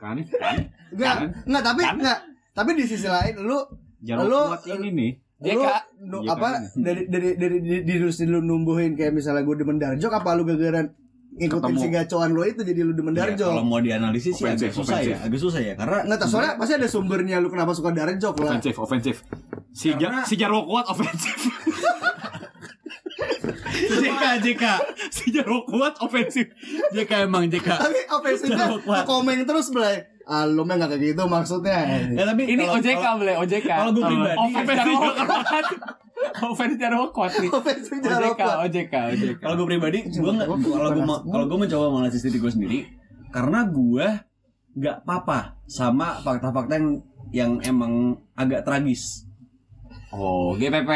[0.00, 0.56] kan kan
[0.90, 1.28] enggak, Kan?
[1.44, 1.94] enggak tapi Kan?
[2.00, 2.18] enggak.
[2.52, 3.60] Tapi di sisi lain lu
[4.00, 5.12] Jarang Lu- kuat ini nih.
[5.44, 5.62] Dia lu
[6.08, 6.62] nu- Iya, apa kan?
[6.74, 10.42] dari dari dari di, di, di, lu numbuhin kayak misalnya gue demen darjok apa lu
[10.42, 10.88] gagaran
[11.32, 11.78] ngikutin Ketemu.
[11.78, 14.70] si gacoan lo itu jadi lu demen Ya, darjok kalau mau dianalisis sih agak Ofensif,
[14.74, 15.10] susah ofensif.
[15.10, 18.34] ya, agak susah ya karena Enggak tahu soalnya pasti ada sumbernya lu kenapa suka darjok
[18.38, 18.50] lah.
[18.50, 19.16] Ofensif, ofensif.
[19.70, 21.32] Si ja, Karena- si Jarwo kuat ofensif.
[23.92, 24.64] JK JK
[25.10, 26.46] si Jarwo kuat ofensif.
[26.92, 27.68] JK emang JK.
[27.70, 28.66] Tapi ofensifnya
[29.02, 30.04] komen terus Blay.
[30.22, 32.06] Ah lu mah gak kayak gitu maksudnya.
[32.08, 35.66] Ya tapi ini kalau- OJK boleh OJK kalau gue pribadi- kuat
[36.42, 37.50] offense Jarwo kuat nih.
[38.00, 38.56] Jarang OJK kuat.
[38.64, 42.38] OJK OJK Kalau gue pribadi, gue nggak kalau gue mau- kalau gue mencoba menganalisis diri
[42.38, 42.78] gue sendiri,
[43.28, 44.06] karena gue
[44.72, 46.88] nggak apa-apa sama fakta-fakta yang
[47.30, 47.92] yang emang
[48.32, 49.28] agak tragis.
[50.10, 50.90] oh GPP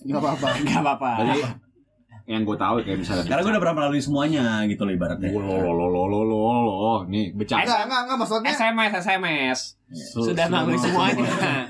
[0.00, 0.48] Enggak apa-apa.
[0.58, 1.40] nggak apa-apa Jadi
[2.30, 5.28] yang gue tahu kayak misalnya Karena gue udah pernah melalui semuanya gitu loh ibaratnya.
[5.28, 6.94] lo lo lo lo lo lo lo.
[7.04, 7.66] Nih bercanda.
[7.66, 9.58] Enggak, enggak, enggak maksudnya SMS SMS
[9.90, 11.26] Su- sudah melalui semuanya.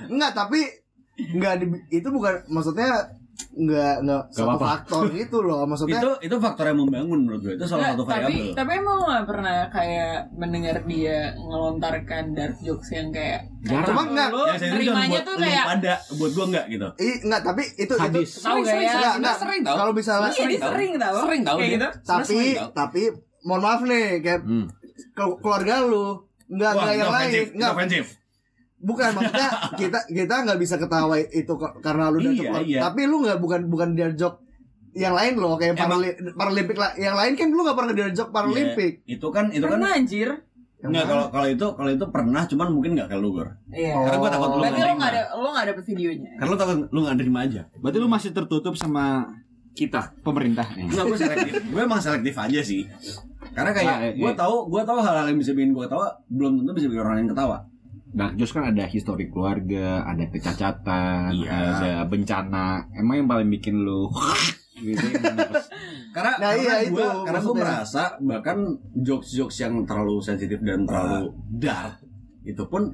[0.07, 0.61] Enggak tapi
[1.31, 2.91] enggak di- itu bukan maksudnya
[3.53, 4.67] enggak enggak satu apa-apa.
[4.85, 5.97] faktor gitu loh maksudnya.
[5.97, 7.53] Itu itu faktor yang membangun menurut gue.
[7.55, 8.53] Itu salah Nggak, satu tapi variabel.
[8.53, 13.87] tapi emang lo gak pernah kayak mendengar dia ngelontarkan dark jokes yang kayak Jarang.
[13.87, 14.29] Cuma enggak.
[14.29, 16.89] itu cuma nerimanya buat tuh kayak pada, buat gue enggak gitu.
[16.99, 18.31] Ih, enggak tapi itu itu Sadis.
[18.39, 19.37] tahu gak ya Enggak, enggak.
[19.39, 21.75] sering tau Kalau misalnya Iya, dia sering tau Sering tau Kayak dia.
[21.75, 23.03] gitu tapi sering tapi
[23.41, 24.67] mohon maaf nih kayak Hmm.
[25.11, 26.07] ke- keluarga lu
[26.47, 28.07] enggak enggak itu yang lain itu enggak ofensif.
[28.81, 32.81] Bukan maksudnya kita kita nggak bisa ketawa itu karena lu Iya, darjok iya.
[32.83, 34.35] tapi lu nggak bukan bukan darjok
[34.93, 38.93] yang lain loh kayak parali- paralimpik lah yang lain kan lu nggak pernah darjok paralimpik
[39.05, 40.29] Itu kan itu kan Pernah anjir
[40.77, 43.53] Yang Enggak kalau kalau itu kalau itu pernah cuman mungkin enggak ke lu Gor.
[43.69, 43.95] Iya.
[44.01, 44.99] Karena gue takut lu Berarti nggak lo terima.
[44.99, 47.63] gak ada lo gak dapet videonya Karena lu takut lu enggak terima aja.
[47.77, 49.05] Berarti lu masih tertutup sama
[49.71, 50.67] kita pemerintah.
[50.73, 51.53] Enggak, gue selektif.
[51.71, 52.83] gue emang selektif aja sih.
[53.53, 54.35] Karena kayak Nah, gue eh.
[54.35, 57.31] tahu, gue tahu hal-hal yang bisa bikin gue ketawa, belum tentu bisa bikin orang yang
[57.31, 57.63] ketawa.
[58.11, 61.51] Dark jokes kan ada histori keluarga, ada kecacatan, Iya.
[61.51, 62.91] ada bencana.
[62.93, 64.11] Emang yang paling bikin lu
[64.77, 65.07] gitu
[66.11, 68.59] Karena Nah, karena iya, gue itu karena gue merasa bahkan
[68.95, 72.03] jokes-jokes yang terlalu sensitif dan terlalu dark
[72.43, 72.91] itu pun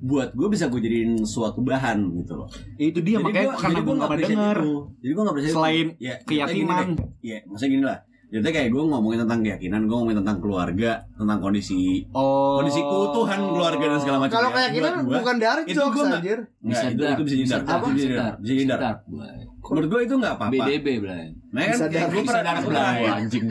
[0.00, 2.48] buat gue bisa gue jadiin suatu bahan gitu loh.
[2.78, 4.72] itu dia makanya gua- karena jadi gue gua nggak pernah denger itu.
[4.94, 5.96] Jadi gue nggak appreciate Selain itu.
[5.98, 6.86] Ya, keyakinan.
[6.88, 7.98] Iya, Iya, maksudnya gini lah.
[8.34, 13.38] Jadi kayak gue ngomongin tentang keyakinan, gue ngomongin tentang keluarga, tentang kondisi oh kondisi keutuhan
[13.38, 14.34] keluarga dan segala macam.
[14.34, 14.54] kalau ya.
[14.56, 17.34] kayak gini Buat gua, bukan dark itu jokes gua nggak- anjir Enggak, itu, itu bisa
[17.36, 17.62] jadi dark.
[17.64, 17.74] Apa?
[17.78, 18.34] Itu bisa jadi dark.
[18.36, 18.80] Bisa jadi dark.
[18.80, 19.38] Dark, Blay.
[19.64, 20.52] Menurut gue itu nggak apa-apa.
[20.60, 22.98] BDB Blay Nah, kan Bisa kayak dark, gue bisa pernah dark, Blay.
[23.08, 23.42] anjing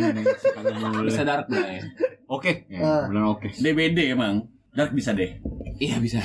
[1.06, 1.74] bisa dark Blay
[2.26, 3.04] oke ya, Ah.
[3.08, 4.36] benar oke DBD emang.
[4.70, 5.38] Dark bisa deh.
[5.76, 6.18] iya bisa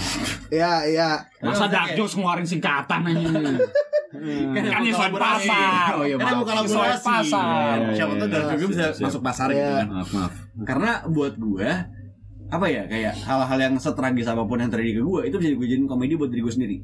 [0.51, 3.29] ya ya masa Maksudnya dark jokes ngeluarin singkatan aja
[4.09, 4.25] Kan
[4.64, 5.49] kan kolaborasi.
[5.49, 7.05] pasar oh iya Kan mau maaf kolaborasi.
[7.05, 7.77] Pasar.
[7.77, 9.75] Iya, Siapa Iya, tuh iya, dark juga bisa masuk pasar gitu Iya.
[9.75, 9.87] kan.
[9.90, 10.33] maaf maaf
[10.64, 11.71] Karena buat gue
[12.48, 15.68] apa ya kayak hal-hal yang setragis apa pun yang terjadi ke gue itu bisa gue
[15.68, 16.76] jadiin komedi buat diri gue sendiri.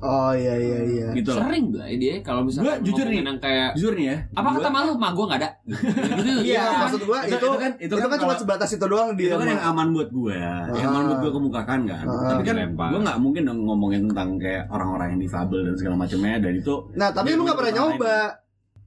[0.00, 1.06] Oh iya iya iya.
[1.12, 3.22] Gitu loh sering Blay dia kalau misalnya Gua jujur nih.
[3.22, 4.90] yang kayak jujur nih ya apa gua- kata malu?
[4.94, 5.50] Mah gue nggak ada.
[6.18, 8.84] Gitu iya maksud gua Itu- itu itu kan- itu itu kan kan cuma sebatas itu
[8.84, 10.34] doang itu dia kan yang aman buat gue
[10.74, 12.04] yang aman buat gue kemukakan kan.
[12.04, 12.28] Ah.
[12.34, 16.36] tapi kan gue nggak mungkin dong ngomongin tentang kayak orang-orang yang difabel dan segala macamnya
[16.40, 18.16] dan itu nah tapi lu nggak pernah nyoba.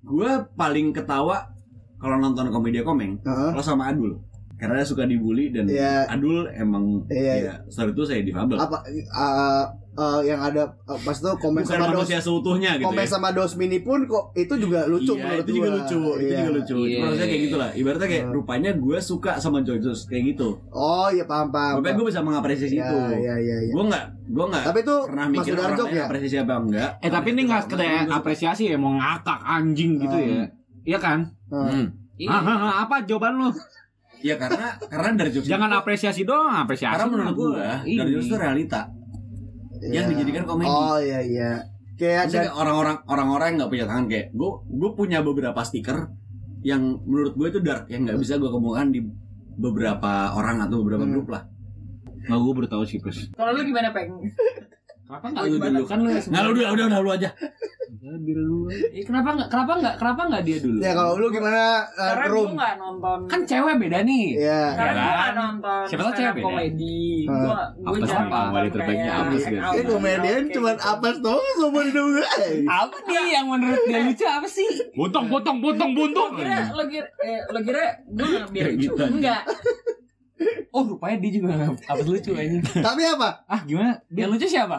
[0.04, 1.52] Gue paling ketawa
[1.98, 3.52] kalau nonton komedi komeng Heeh.
[3.52, 4.16] kalau sama Adul
[4.58, 6.10] karena dia suka dibully dan Iya.
[6.10, 11.14] Adul emang Iya, ya saat itu saya difabel apa uh, uh, yang ada uh, pas
[11.14, 14.54] itu komen bukan sama dos seutuhnya gitu komen ya sama dos mini pun kok itu
[14.58, 15.78] juga lucu iya, menurut itu juga gua.
[15.78, 16.78] lucu, itu juga lucu.
[16.80, 16.90] Iya.
[16.92, 17.70] Cuma maksudnya kayak gitulah.
[17.72, 18.34] Ibaratnya kayak Hmm.
[18.34, 20.50] rupanya gue suka sama jokes kayak gitu.
[20.68, 22.98] oh iya paham paham Rupanya gue bisa mengapresiasi Iya, itu.
[23.16, 26.54] iya iya iya Gue nggak, gue nggak tapi itu pernah mikir orang ya apresiasi apa
[26.58, 26.90] enggak.
[26.98, 30.50] eh tapi ini nggak sekedar apresiasi ya mau ngakak anjing gitu ya
[30.84, 31.70] iya kan Heeh.
[31.70, 31.88] Hmm.
[32.18, 32.34] Iya.
[32.84, 33.50] Apa jawaban lu
[34.20, 37.50] Ya karena karena dari jokes jangan itu- apresiasi doang apresiasi Karena menurut gue
[37.86, 37.98] Ini.
[37.98, 38.82] dari jokes itu realita
[39.80, 40.12] yang Iya.
[40.12, 40.68] dijadikan komedi.
[40.68, 41.52] oh iya iya
[41.94, 45.98] kayak Maksudnya ada orang-orang orang-orang yang nggak punya tangan kayak gue gue punya beberapa stiker
[46.62, 49.02] yang menurut gue itu dark yang nggak bisa gue kemukakan di
[49.54, 51.14] beberapa orang atau beberapa Hmm.
[51.14, 51.44] grup lah
[52.20, 53.32] Nggak gue baru tahu sih Pes.
[53.32, 54.12] Kalau lu gimana peng?
[55.08, 57.30] Kenapa nggak lu dulu kan lu Nah, lu udah udah udah lu aja.
[58.90, 60.80] Eh, kenapa nggak kenapa nggak kenapa nggak dia dulu?
[60.80, 62.50] Ya kalau lu gimana uh, Karena gue room?
[62.54, 63.20] nggak nonton.
[63.26, 64.26] Kan cewek beda nih.
[64.38, 64.64] Ya.
[64.74, 65.34] Karena Ya gue nggak kan?
[65.34, 66.46] nonton Siapa tahu cewek beda.
[66.46, 67.00] komedi.
[67.24, 68.40] Gue Apes jarang apa?
[68.44, 70.60] Komedi terbaiknya kayak apes, out, Eh komedian gitu.
[70.64, 72.22] apa tuh semua di dulu.
[72.68, 74.70] Apa nih yang menurut dia lucu apa sih?
[74.92, 76.30] Potong, potong, potong, potong.
[76.30, 78.84] Lo kira lo kira eh, lo kira gue nggak biar Kayak lucu?
[78.86, 79.04] gitu.
[79.10, 79.42] Enggak.
[80.70, 82.58] Oh rupanya dia juga apa lucu aja.
[82.78, 83.30] Tapi apa?
[83.46, 83.98] Ah, gimana?
[84.08, 84.78] Yang lucu siapa?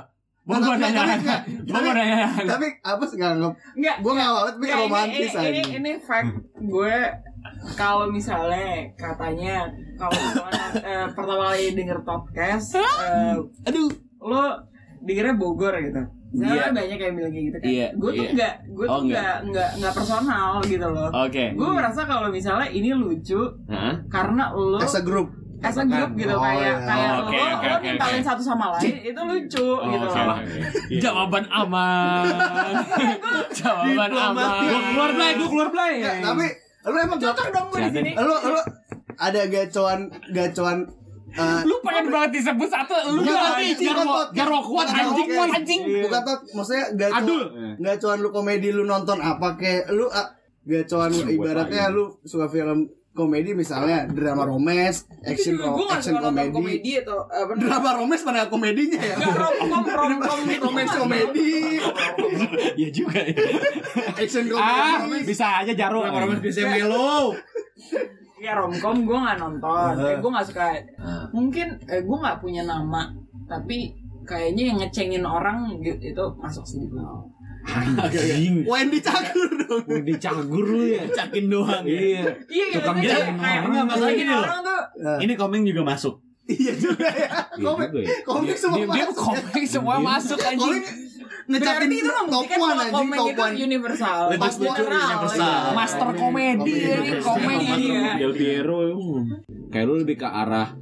[0.48, 1.28] Mau Nggak, gue tapi- nanya, tapi-
[1.68, 2.18] mau gue tapi- nanya.
[2.48, 3.52] Tapi apa sih nggak nggak?
[3.76, 3.96] Enggak.
[4.00, 5.72] Gue nggak mau, tapi Nggak, ini- romantis ini, ini, aja.
[5.76, 6.96] ini fact gue
[7.74, 9.56] kalau misalnya katanya
[9.94, 10.20] kalau
[10.74, 13.34] eh, pertama kali denger podcast eh,
[13.64, 13.88] Aduh.
[14.20, 14.44] lo
[15.00, 16.62] dengernya Bogor gitu Misalnya Iya.
[16.62, 18.30] kan banyak yang bilang kayak gitu kan Iya, gue tuh iya.
[18.30, 19.16] enggak gue tuh Oh, enggak.
[19.16, 21.44] enggak enggak enggak personal gitu loh Oke.
[21.50, 23.94] gue merasa kalau misalnya ini lucu Hah?
[24.06, 25.32] karena lo As a group.
[25.58, 26.74] As a group gitu Oh, kayak iya.
[26.80, 28.26] kayak Oh, oke, lo oke, lo oke, nimpalin oke.
[28.26, 30.58] satu sama lain itu lucu gitu oke, loh oke.
[31.02, 32.24] Jawaban aman.
[33.50, 34.48] Jawaban aman.
[34.62, 35.92] Gue keluar play, gue keluar play.
[35.98, 36.46] Nggak, tapi
[36.86, 38.60] lu emang cocok dong gue di sini lu lu
[39.18, 40.78] ada gacoan gacoan
[41.28, 45.80] eh, Lu pengen banget disebut satu, lu jarwo, bukan, jarwo kuat anjing kuat anjing.
[46.00, 47.42] bukan tot maksudnya gacoan Adul.
[47.76, 50.32] gacoan lu komedi lu nonton apa kayak lu ah,
[50.64, 56.50] gacoan ibaratnya lu suka film komedi misalnya drama romance action ro gue nggak action komedi
[56.54, 61.52] komedi atau apa drama romance mana komedinya ya romcom gitu romance komedi
[62.74, 63.34] Iya juga ya.
[64.14, 66.00] action Ah, komedi bisa aja jarum.
[66.00, 67.34] Orang-orang bisa melo.
[68.38, 70.08] ya romcom gue nggak nonton Uh-huh.
[70.08, 71.26] eh, gue nggak suka Ah.
[71.34, 73.10] mungkin eh, gue nggak punya nama
[73.44, 73.90] tapi
[74.22, 77.02] kayaknya yang ngecengin orang gitu, itu masuk sih di gue
[77.68, 78.64] Anjing.
[78.64, 81.02] Wendy Cagur dong Udah dicagur lu ya.
[81.08, 81.84] Cakin doang.
[81.84, 81.92] ya.
[81.92, 82.22] Iya.
[82.48, 83.68] iya Tukang gitu ngecengin kayak orang.
[83.68, 84.46] Enggak, masalah gini loh.
[85.18, 86.14] Ini komeng juga masuk.
[86.48, 88.56] iya juga ya Iya komik juga ya.
[88.56, 90.80] semua Dia dia masuk komik semua masuk anjing.
[91.48, 95.20] berarti itu top membuktikan anjing komeng top itu universal universal.
[95.28, 95.72] iya.
[95.72, 97.68] Master komedi ini komedi.
[97.86, 98.12] Iya.
[98.16, 98.80] Del Piero
[99.68, 100.72] kayak lu lebih ke arah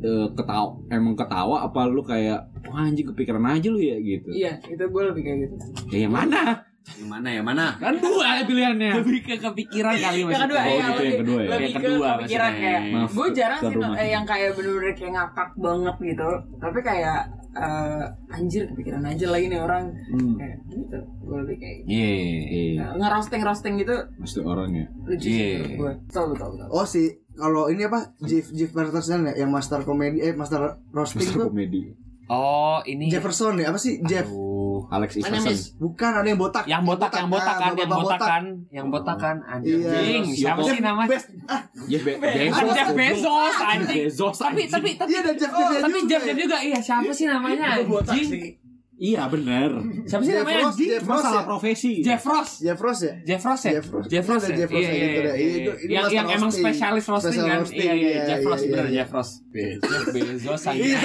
[0.00, 4.28] eh, ketawa emang ketawa apa lu kayak wah anjing kepikiran aja lu ya gitu.
[4.30, 5.54] Iya itu gue lebih kayak gitu.
[5.88, 6.64] Ya yang mana?
[6.90, 7.66] Yang mana ya mana?
[7.76, 8.90] kan dua pilihannya.
[8.98, 11.48] Lebih ke kepikiran kali yang kedua Oh, ya gitu, yang kedua ya.
[11.50, 12.66] lebih Yang ke kedua kepikiran maksudnya.
[12.66, 16.30] kayak Maaf, gue jarang sih eh, yang kayak bener-bener kayak ngakak banget gitu.
[16.56, 17.20] Tapi kayak
[17.52, 19.90] eh, anjir kepikiran aja lagi nih orang.
[20.08, 20.34] Hmm.
[20.36, 20.98] kayak gitu.
[21.20, 21.88] Gue lebih kayak gitu.
[21.90, 22.10] Iya.
[22.46, 25.48] iya ngerosting roasting gitu mesti orangnya lucu Iya.
[25.60, 26.66] sih gue betul betul betul.
[26.68, 28.12] Oh si kalau ini apa?
[28.20, 29.32] Jeff Jeff Peterson ya?
[29.36, 30.60] Yang master komedi eh master
[30.90, 31.48] roasting Master tuh?
[31.48, 31.82] komedi.
[32.30, 33.74] Oh, ini Jefferson ya?
[33.74, 33.98] Apa sih?
[34.06, 34.22] Jeff.
[34.22, 34.49] Aduh,
[34.88, 35.56] Alex My name Iverson.
[35.76, 36.64] bukan ada yang botak.
[36.64, 39.82] Yang botak, yang botak kan, yang botak kan, yang botak kan, anjing.
[40.24, 40.56] Iya.
[40.56, 40.78] Siapa sih?
[40.80, 42.72] Best ah Jeff Ah, Bezos.
[42.72, 44.04] Jeff Bezos, anjing.
[44.06, 46.56] Bezos Tapi tapi tapi iya Oh, tapi Jeff Jeff juga.
[46.62, 48.60] Iya siapa sih namanya anjing
[49.00, 49.70] iya bener.
[50.04, 50.68] Siapa sih Jeff namanya?
[50.68, 51.48] Ross, Jeff Ross masalah ya?
[51.48, 51.92] profesi.
[52.04, 52.50] Jeff Ross.
[52.60, 53.14] Jeff Ross ya?
[53.24, 53.72] Jeff Ross ya?
[53.72, 54.04] Jeff Ross.
[54.12, 54.56] Jeff Ross Ada ya?
[54.60, 55.88] Jeff Ross iya yang iya gitu iya.
[55.90, 57.60] Yang yang emang spesialis roasting kan?
[57.72, 58.94] iya iya iya, Jeff iya, Ross iya, bener iya.
[59.00, 59.30] Jeff Ross.
[59.50, 60.98] Jeff Bezos Iya,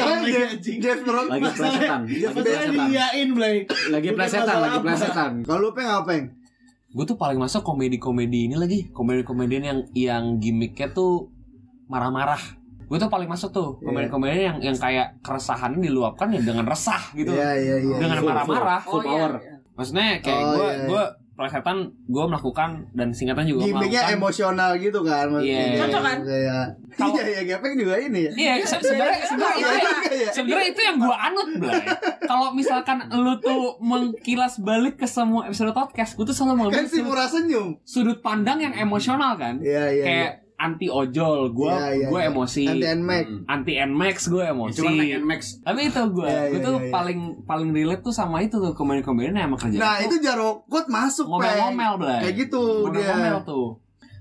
[0.60, 1.28] Jeff, Ross.
[1.32, 2.88] lagi plesetan lagi Jeff plesetan.
[2.92, 3.56] Diain, Blay.
[3.90, 5.32] lagi plesetan lagi plesetan.
[5.48, 6.26] Kalau lu pengen apa, Peng?
[6.96, 8.88] gue tuh paling masuk komedi-komedi ini lagi.
[8.92, 11.32] Komedi-komedian yang yang gimmicknya tuh
[11.88, 12.40] marah-marah
[12.86, 13.86] gue tuh paling masuk tuh Iya.
[13.86, 17.98] komedi-komedian yang yang kayak keresahan diluapkan ya dengan resah gitu Iya, iya, iya.
[17.98, 19.32] dengan Full, marah-marah full iya, power.
[19.36, 19.54] iya.
[19.72, 20.86] maksudnya kayak Oh, gue iya.
[20.88, 21.04] gue
[21.36, 25.28] plesetan gue melakukan dan singkatan juga Gimiknya melakukan emosional gitu kan.
[25.36, 25.84] Iya.
[25.84, 26.18] Cocok kan?
[26.24, 28.32] Kayak Kalau- Iya, iya, Gepeng juga ini ya.
[28.32, 30.30] Iya, se- sebenarnya sebenarnya Iya, itu iya, iya.
[30.32, 31.84] sebenarnya itu yang gue anut Blay.
[32.24, 36.84] Kalau misalkan lu tuh mengkilas balik ke semua episode podcast, gue tuh selalu Kan mengambil
[36.86, 37.68] si sudut, murah senyum.
[37.84, 39.60] sudut pandang yang emosional kan.
[39.60, 40.06] Iya, iya.
[40.06, 42.30] Kayak anti ojol, gue Iya, iya, gue iya.
[42.32, 42.64] emosi.
[42.66, 43.26] Anti Nmax.
[43.46, 44.78] Anti Nmax gue emosi.
[44.80, 45.42] Itu kan Mac Max.
[45.62, 46.94] Tapi itu gue, Iya, gue iya, tuh iya, iya.
[46.96, 49.78] paling paling relate tuh sama itu tuh komedi-komedian yang emang kerja.
[49.78, 51.40] Nah, itu Jaro Quote masuk, Peng.
[51.44, 52.20] ngomel-ngomel Blay.
[52.24, 53.04] Kayak gitu dia.
[53.04, 53.68] ngomel-ngomel tuh.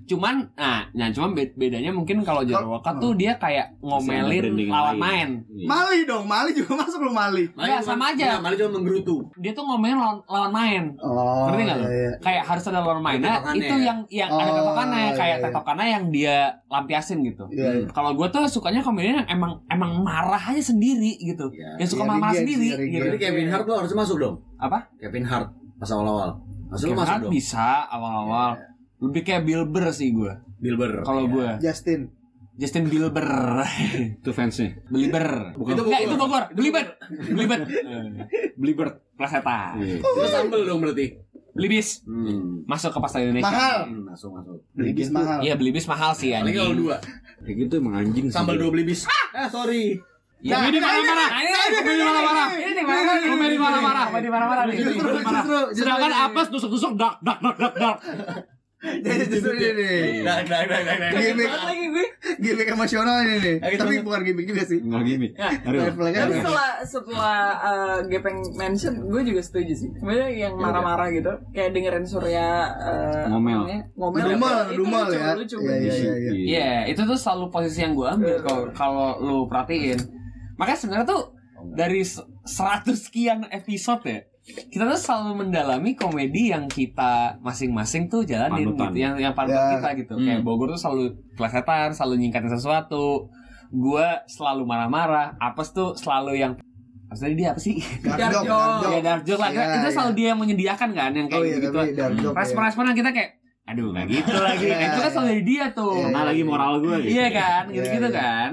[0.04, 4.94] Cuman, nah, nah cuman be- bedanya mungkin kalau Jarwo Wakat tuh dia kayak ngomelin lawan
[4.94, 5.00] lain.
[5.00, 5.28] main.
[5.48, 5.64] Iya.
[5.64, 7.44] Mali dong, Mali juga masuk lu Mali.
[7.50, 8.36] Enggak, sama aja.
[8.36, 9.24] Malah cuma menggerutu.
[9.34, 10.82] Dia tuh ngomelin lawan, lawan main.
[10.98, 11.48] Oh.
[11.48, 11.84] Ngerti nggak lu?
[11.84, 12.10] iya, iya.
[12.20, 13.32] Kayak harus ada lawan mainnya.
[13.34, 13.84] Tetokannya Itu ya?
[13.84, 15.44] yang yang ada Oh, tetokannya, iya, kayak iya.
[15.44, 16.36] tetokannya yang dia
[16.66, 17.44] lampiasin gitu.
[17.48, 17.86] Iya, iya.
[17.88, 21.48] Kalau gue tuh sukanya komedian yang emang emang marah aja sendiri gitu.
[21.50, 21.76] Iya.
[21.76, 22.90] yang suka Iya, marah sendiri Rigen.
[22.90, 23.04] gitu.
[23.06, 24.34] Berarti Kevin Hart lo harusnya masuk dong.
[24.56, 24.78] Apa?
[24.96, 26.30] Kevin Hart pas awal-awal.
[26.64, 27.32] Lo Kevin masuk Hart dong.
[27.32, 28.50] bisa awal-awal.
[28.98, 30.32] Lebih kayak Bill Burr sih gue.
[30.56, 31.02] Bilber.
[31.02, 32.10] Kalau gue Justin.
[32.54, 33.26] Justin Bieber.
[34.22, 34.78] Itu fansnya.
[34.86, 35.58] Beliber.
[35.58, 35.74] Bukan.
[35.74, 36.44] Itu Enggak, itu Bogor.
[36.54, 36.86] Belibet.
[37.26, 37.60] Belibet.
[38.54, 38.94] Belibert.
[39.14, 39.74] Plaseta.
[39.76, 39.98] Iya.
[39.98, 41.18] Itu sambel dong berarti.
[41.50, 42.06] Belibis.
[42.06, 42.62] Hmm.
[42.66, 43.50] Masuk ke pasar Indonesia.
[43.50, 43.78] Mahal.
[43.86, 44.58] Hmm, Masuk masuk.
[44.70, 45.38] Beli bis mahal.
[45.42, 46.56] Iya, belibis mahal sih Paling anjing.
[46.56, 46.96] kalau dua.
[47.42, 48.34] Kayak gitu emang anjing sih.
[48.34, 49.06] Sambal dua beli bis.
[49.34, 49.98] Ah, sorry.
[50.38, 51.28] Ya, Nah, ini marah-marah.
[51.32, 52.48] ini, Ini nah, ini, marah-marah.
[52.52, 52.80] Ini.
[53.24, 54.04] Komedi marah-marah.
[54.12, 54.64] Komedi marah-marah
[55.72, 56.22] Sedangkan ini.
[56.22, 57.96] apes tusuk-tusuk dak dak dak dak dak.
[58.84, 60.00] Jadi justru ini nih.
[60.20, 61.10] Nah, nah, nah, nah, nah.
[61.14, 62.06] Gimik, lagi gue.
[62.36, 63.56] gimik emosional ini nih.
[63.74, 64.78] Tapi bukan gimik juga sih.
[64.80, 65.28] Enggak gini.
[65.36, 65.80] Aduh.
[65.88, 69.90] Red flag Tapi setelah setelah uh, Gepeng mention, gue juga setuju sih.
[69.94, 73.60] Sebenarnya yang marah-marah gitu, kayak dengerin Surya uh, Ngomel.
[73.96, 75.32] ngomel, Dumal, itu dumal ya.
[75.32, 76.30] lucu, Iya, iya, iya, iya.
[76.44, 79.96] Iya, itu tuh selalu posisi yang gue ambil kalau kalau lu perhatiin.
[80.54, 81.22] Makanya sebenarnya tuh
[81.72, 88.22] dari se- 100 sekian episode ya, kita tuh selalu mendalami komedi yang kita masing-masing tuh
[88.22, 88.92] jalanin Panutan.
[88.92, 89.72] gitu, yang yang panutan Ya.
[89.80, 90.14] kita gitu.
[90.14, 90.24] Hmm.
[90.26, 93.32] Kayak Bogor tuh selalu kelesetan, selalu nyingkatin sesuatu.
[93.70, 96.52] Gua selalu marah-marah, Apes tuh selalu yang
[97.10, 97.80] tadi dia apa sih?
[98.02, 98.52] Dark joke,
[98.82, 98.90] joke.
[98.90, 99.50] ya dark joke lah.
[99.50, 99.90] Iya, itu iya.
[99.90, 101.78] selalu dia yang menyediakan kan yang kayak Oh iya, gitu.
[101.80, 102.30] ya.
[102.34, 103.30] Respon-responan kita kayak
[103.64, 104.66] aduh nggak gitu lagi.
[104.66, 105.94] Iya, itu kan selalu dari dia tuh.
[105.96, 107.16] Iya, Nah lagi moral gue gitu.
[107.16, 108.20] Iya kan, gitu-gitu Iya, iya.
[108.20, 108.50] kan.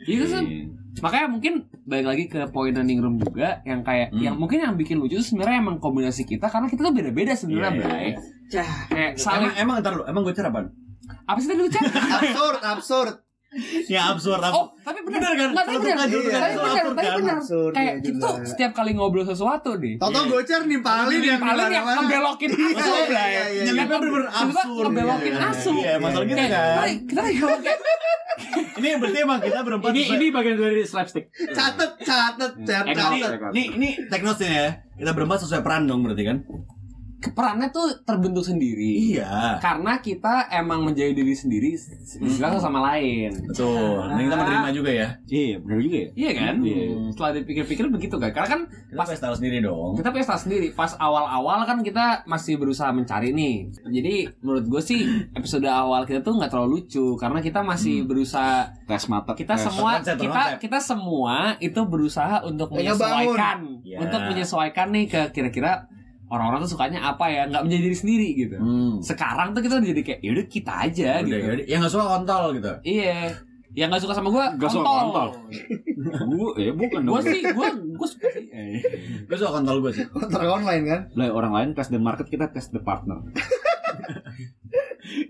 [0.00, 0.64] Itu tuh Iya.
[1.00, 1.52] makanya mungkin
[1.82, 4.22] balik lagi ke poin running room juga yang kayak Hmm.
[4.22, 7.70] yang mungkin yang bikin lucu tuh sebenarnya emang kombinasi kita karena kita tuh beda-beda sebenarnya,
[7.70, 8.02] iya, Bray.
[8.04, 8.16] iya.
[8.48, 8.70] Cah.
[8.86, 10.66] Kayak saling Emang, emang ntar lu, emang gue cara apaan?
[11.22, 11.68] apa sih tadi lu?
[12.22, 13.14] Absurd, absurd.
[13.84, 15.48] Ya absurd, Oh, tapi bener Bener kan?
[15.52, 15.96] Nggak, tapi bener.
[16.08, 17.16] Juga Tapi kan, bener, absurd tapi kan?
[17.18, 17.34] bener.
[17.34, 18.24] Absurd, Kayak iya kita juga.
[18.24, 19.94] tuh setiap kali ngobrol sesuatu deh.
[19.94, 23.28] Tau-tau gocer nimpalin yang paling yang ngebelokin asu, Iya, Bray.
[23.28, 24.00] iya, iya, Nyelipnya iya.
[24.02, 24.86] Tiba-tiba absurd.
[24.88, 25.70] ngebelokin Iya, asu.
[25.74, 26.50] Iya, masalah gitu kan.
[27.02, 27.40] kita- lagi
[28.72, 31.28] Ini berarti emang kita berempat Ini ini bagian dari slapstick.
[31.52, 32.88] Catet, catet, catet.
[32.88, 33.12] Enak.
[33.12, 33.20] ini,
[33.52, 34.68] ini, ini teknosnya ya.
[34.94, 36.38] Kita berempat sesuai peran dong berarti kan?
[37.30, 39.14] Perannya tuh terbentuk sendiri.
[39.14, 39.62] Iya.
[39.62, 43.30] Karena kita emang menjadi diri sendiri satu sama lain.
[43.46, 44.10] Betul.
[44.10, 45.08] Nah, kita menerima juga ya.
[45.24, 46.08] Iya, benar juga ya.
[46.18, 46.54] Iya kan?
[46.58, 46.84] Iya.
[47.14, 48.30] Setelah dipikir-pikir begitu kan.
[48.32, 49.94] Karena kan Kita pas pesta sendiri dong.
[49.94, 50.66] kita style sendiri.
[50.72, 53.70] Pas awal-awal kan kita masih berusaha mencari nih.
[53.86, 55.00] Jadi menurut gue sih
[55.32, 59.32] episode awal kita tuh nggak terlalu lucu karena kita masih berusaha Tes mata.
[59.32, 59.64] kita tes.
[59.64, 60.56] semua konsep, kita konsep.
[60.58, 63.98] kita semua itu berusaha untuk menyesuaikan Ya.
[63.98, 65.84] untuk menyesuaikan nih ke kira-kira
[66.32, 68.56] orang-orang tuh sukanya apa ya nggak menjadi diri sendiri gitu.
[68.56, 68.92] Hmm.
[68.98, 71.36] Sekarang tuh kita jadi kayak yaudah kita aja Udah, gitu.
[71.36, 71.64] yaudah.
[71.68, 72.72] Yang nggak suka kontol gitu.
[72.82, 73.20] Iya.
[73.72, 75.28] Yang gak suka sama gue Nggak suka kontol.
[76.28, 77.24] Gue eh bukan Gue dong.
[77.24, 78.84] sih Gue gue suka sih Eh.
[79.24, 80.04] Gue suka kontol gue sih.
[80.08, 81.00] Kontrak online kan?
[81.16, 83.24] Lah orang lain tes the market kita tes the partner.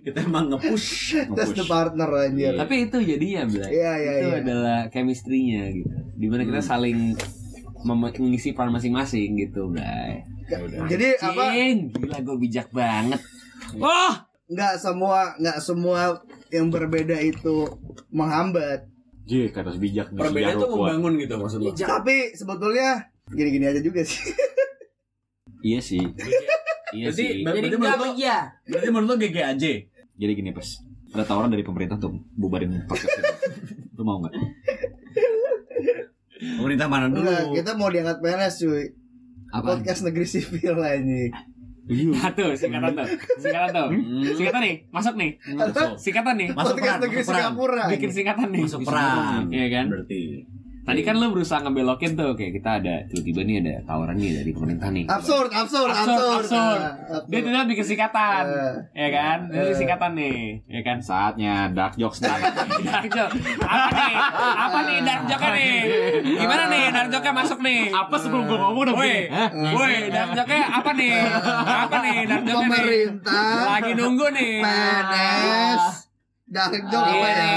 [0.03, 1.15] Kita emang nge-push.
[1.33, 2.55] Test the partner anjir.
[2.55, 4.39] Tapi itu jadinya Bla Iya, iya, Itu iya.
[4.39, 7.42] adalah chemistry-nya gitu Di mana kita saling mem-
[7.85, 10.25] mengisi peran masing-masing gitu Bla
[10.87, 11.45] Jadi apa?
[11.93, 13.21] Gila gue bijak banget
[13.79, 16.21] Wah Nggak semua, nggak semua
[16.53, 17.65] yang berbeda itu
[18.13, 18.85] menghambat.
[19.25, 20.69] Jih, kata bijak di Perbedaan kuat.
[20.69, 21.73] membangun gitu maksud lo.
[21.73, 24.21] Tapi sebetulnya gini-gini aja juga sih.
[25.63, 26.03] Iya sih.
[26.93, 27.29] Iya Berarti, sih.
[27.41, 28.39] Jadi menurut lo, iya.
[28.67, 29.65] berarti menurut lo GGAJ.
[30.19, 30.83] Jadi gini, Pes.
[31.15, 33.33] Ada tawaran dari pemerintah tuh bubarin podcast itu.
[33.97, 34.35] Lu mau nggak?
[36.43, 37.23] Pemerintah mana dulu?
[37.23, 38.85] Enggak, kita mau diangkat PNS cuy.
[39.53, 39.67] Apa?
[39.79, 41.31] Podcast negeri sipil lah ini.
[41.83, 43.07] Tuh singkatan tuh
[43.43, 43.89] Singkatan tuh
[44.39, 45.99] Singkatan nih Masuk nih Masuk.
[45.99, 47.23] Singkatan nih Masuk Podcast peran, negeri.
[47.27, 47.85] Singapura.
[47.91, 49.43] Bikin singkatan nih Masuk peran.
[49.51, 50.23] Iya kan Berarti.
[50.83, 54.51] Tadi kan lu berusaha ngebelokin tuh Kayak kita ada Tiba-tiba nih ada tawaran nih dari
[54.51, 56.39] pemerintah nih Absurd, absurd, Absurd, absurd.
[56.43, 56.81] absurd.
[56.81, 57.23] Ah, absurd.
[57.29, 58.75] Dia tidak bikin singkatan Eh.
[58.93, 59.75] Ya kan Ini Eh.
[59.75, 62.35] singkatan nih Ya kan Saatnya dark jokes nih.
[62.83, 63.33] Dark joke
[63.65, 64.15] Apa nih
[64.59, 65.75] Apa nih dark joke nih
[66.35, 69.15] Gimana nih dark joke masuk nih Apa sebelum gua ngomong udah Woi,
[69.73, 71.15] woi, dark joke apa nih?
[71.63, 72.71] Apa nih dark joke nih?
[72.75, 73.55] Pemerintah.
[73.69, 74.55] Lagi nunggu nih.
[74.61, 76.02] PNS.
[76.53, 77.33] Dark joke apa Iya ya?
[77.33, 77.57] nih,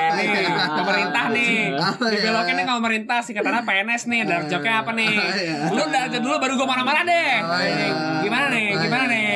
[0.00, 0.64] Apa nih, ya?
[0.72, 1.56] pemerintah nih.
[1.76, 2.12] Apa ya?
[2.16, 5.12] Dibelokin nih ke pemerintah sih katanya PNS nih, dark joke apa nih?
[5.12, 5.56] Iya.
[5.68, 7.32] Lu dark dulu baru gue marah-marah deh.
[7.36, 7.88] Iya.
[8.24, 8.66] Gimana nih?
[8.80, 9.28] Gimana nih?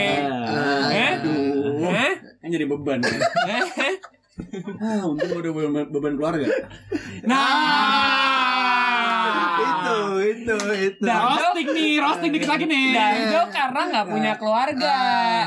[0.88, 1.14] Eh?
[1.84, 2.12] Eh?
[2.40, 2.98] Kan jadi beban.
[3.44, 3.60] ya.
[3.60, 3.94] Eh?
[4.80, 5.52] ah, untung udah
[5.84, 6.48] beban keluarga.
[7.28, 8.33] Nah,
[10.34, 12.84] Itu, itu, joke Roasting nih, roasting dikit lagi nih.
[12.90, 14.96] Dark joke karena nggak punya keluarga,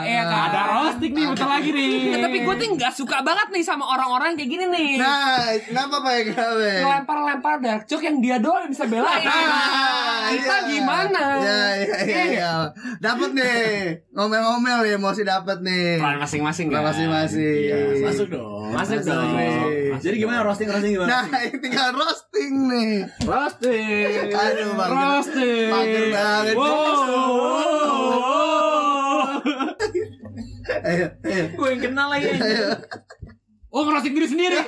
[0.01, 0.41] ya kan?
[0.47, 1.91] Ada roasting nih, bentar lagi nih.
[2.07, 4.91] Ya, tapi gue tuh nggak suka banget nih sama orang-orang kayak gini nih.
[4.97, 6.71] Nah, kenapa Pak Gawe?
[6.79, 9.27] Ngelempar-lempar dark joke yang dia doang yang bisa belain.
[9.27, 10.67] Ah, Kita iya.
[10.67, 11.21] gimana?
[11.37, 12.51] Ya, ya, ya, ya.
[12.97, 13.67] Dapat nih.
[14.11, 15.97] Ngomel-ngomel ya, emosi dapat nih.
[15.97, 16.85] Peran masing-masing Peran kan?
[16.89, 17.57] masing-masing.
[17.63, 18.69] Iya, masuk dong.
[18.69, 19.31] Masuk Masuk dong.
[19.33, 19.91] nih.
[19.97, 21.09] Jadi gimana roasting roasting gimana?
[21.25, 22.93] Nah, ini tinggal roasting nih.
[23.23, 24.29] Roasting.
[24.29, 24.91] Aduh, Bang.
[24.93, 25.69] Roasting.
[25.73, 26.55] Mager banget.
[26.55, 26.67] Wow.
[30.87, 31.45] Ayo, ayo.
[31.57, 32.29] Gue yang kenal lagi.
[32.31, 32.77] Ayo.
[33.73, 34.57] Oh, ngerosting diri sendiri.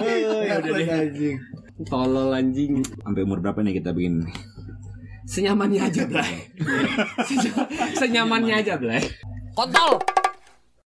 [0.00, 0.86] ya udah deh.
[0.86, 1.36] Anjing.
[1.88, 2.84] Tolol anjing.
[2.84, 4.28] Sampai umur berapa nih kita bikin?
[5.30, 6.50] Senyamannya aja, Blay.
[8.00, 9.02] Senyamannya aja, Blay.
[9.54, 10.02] Kontol.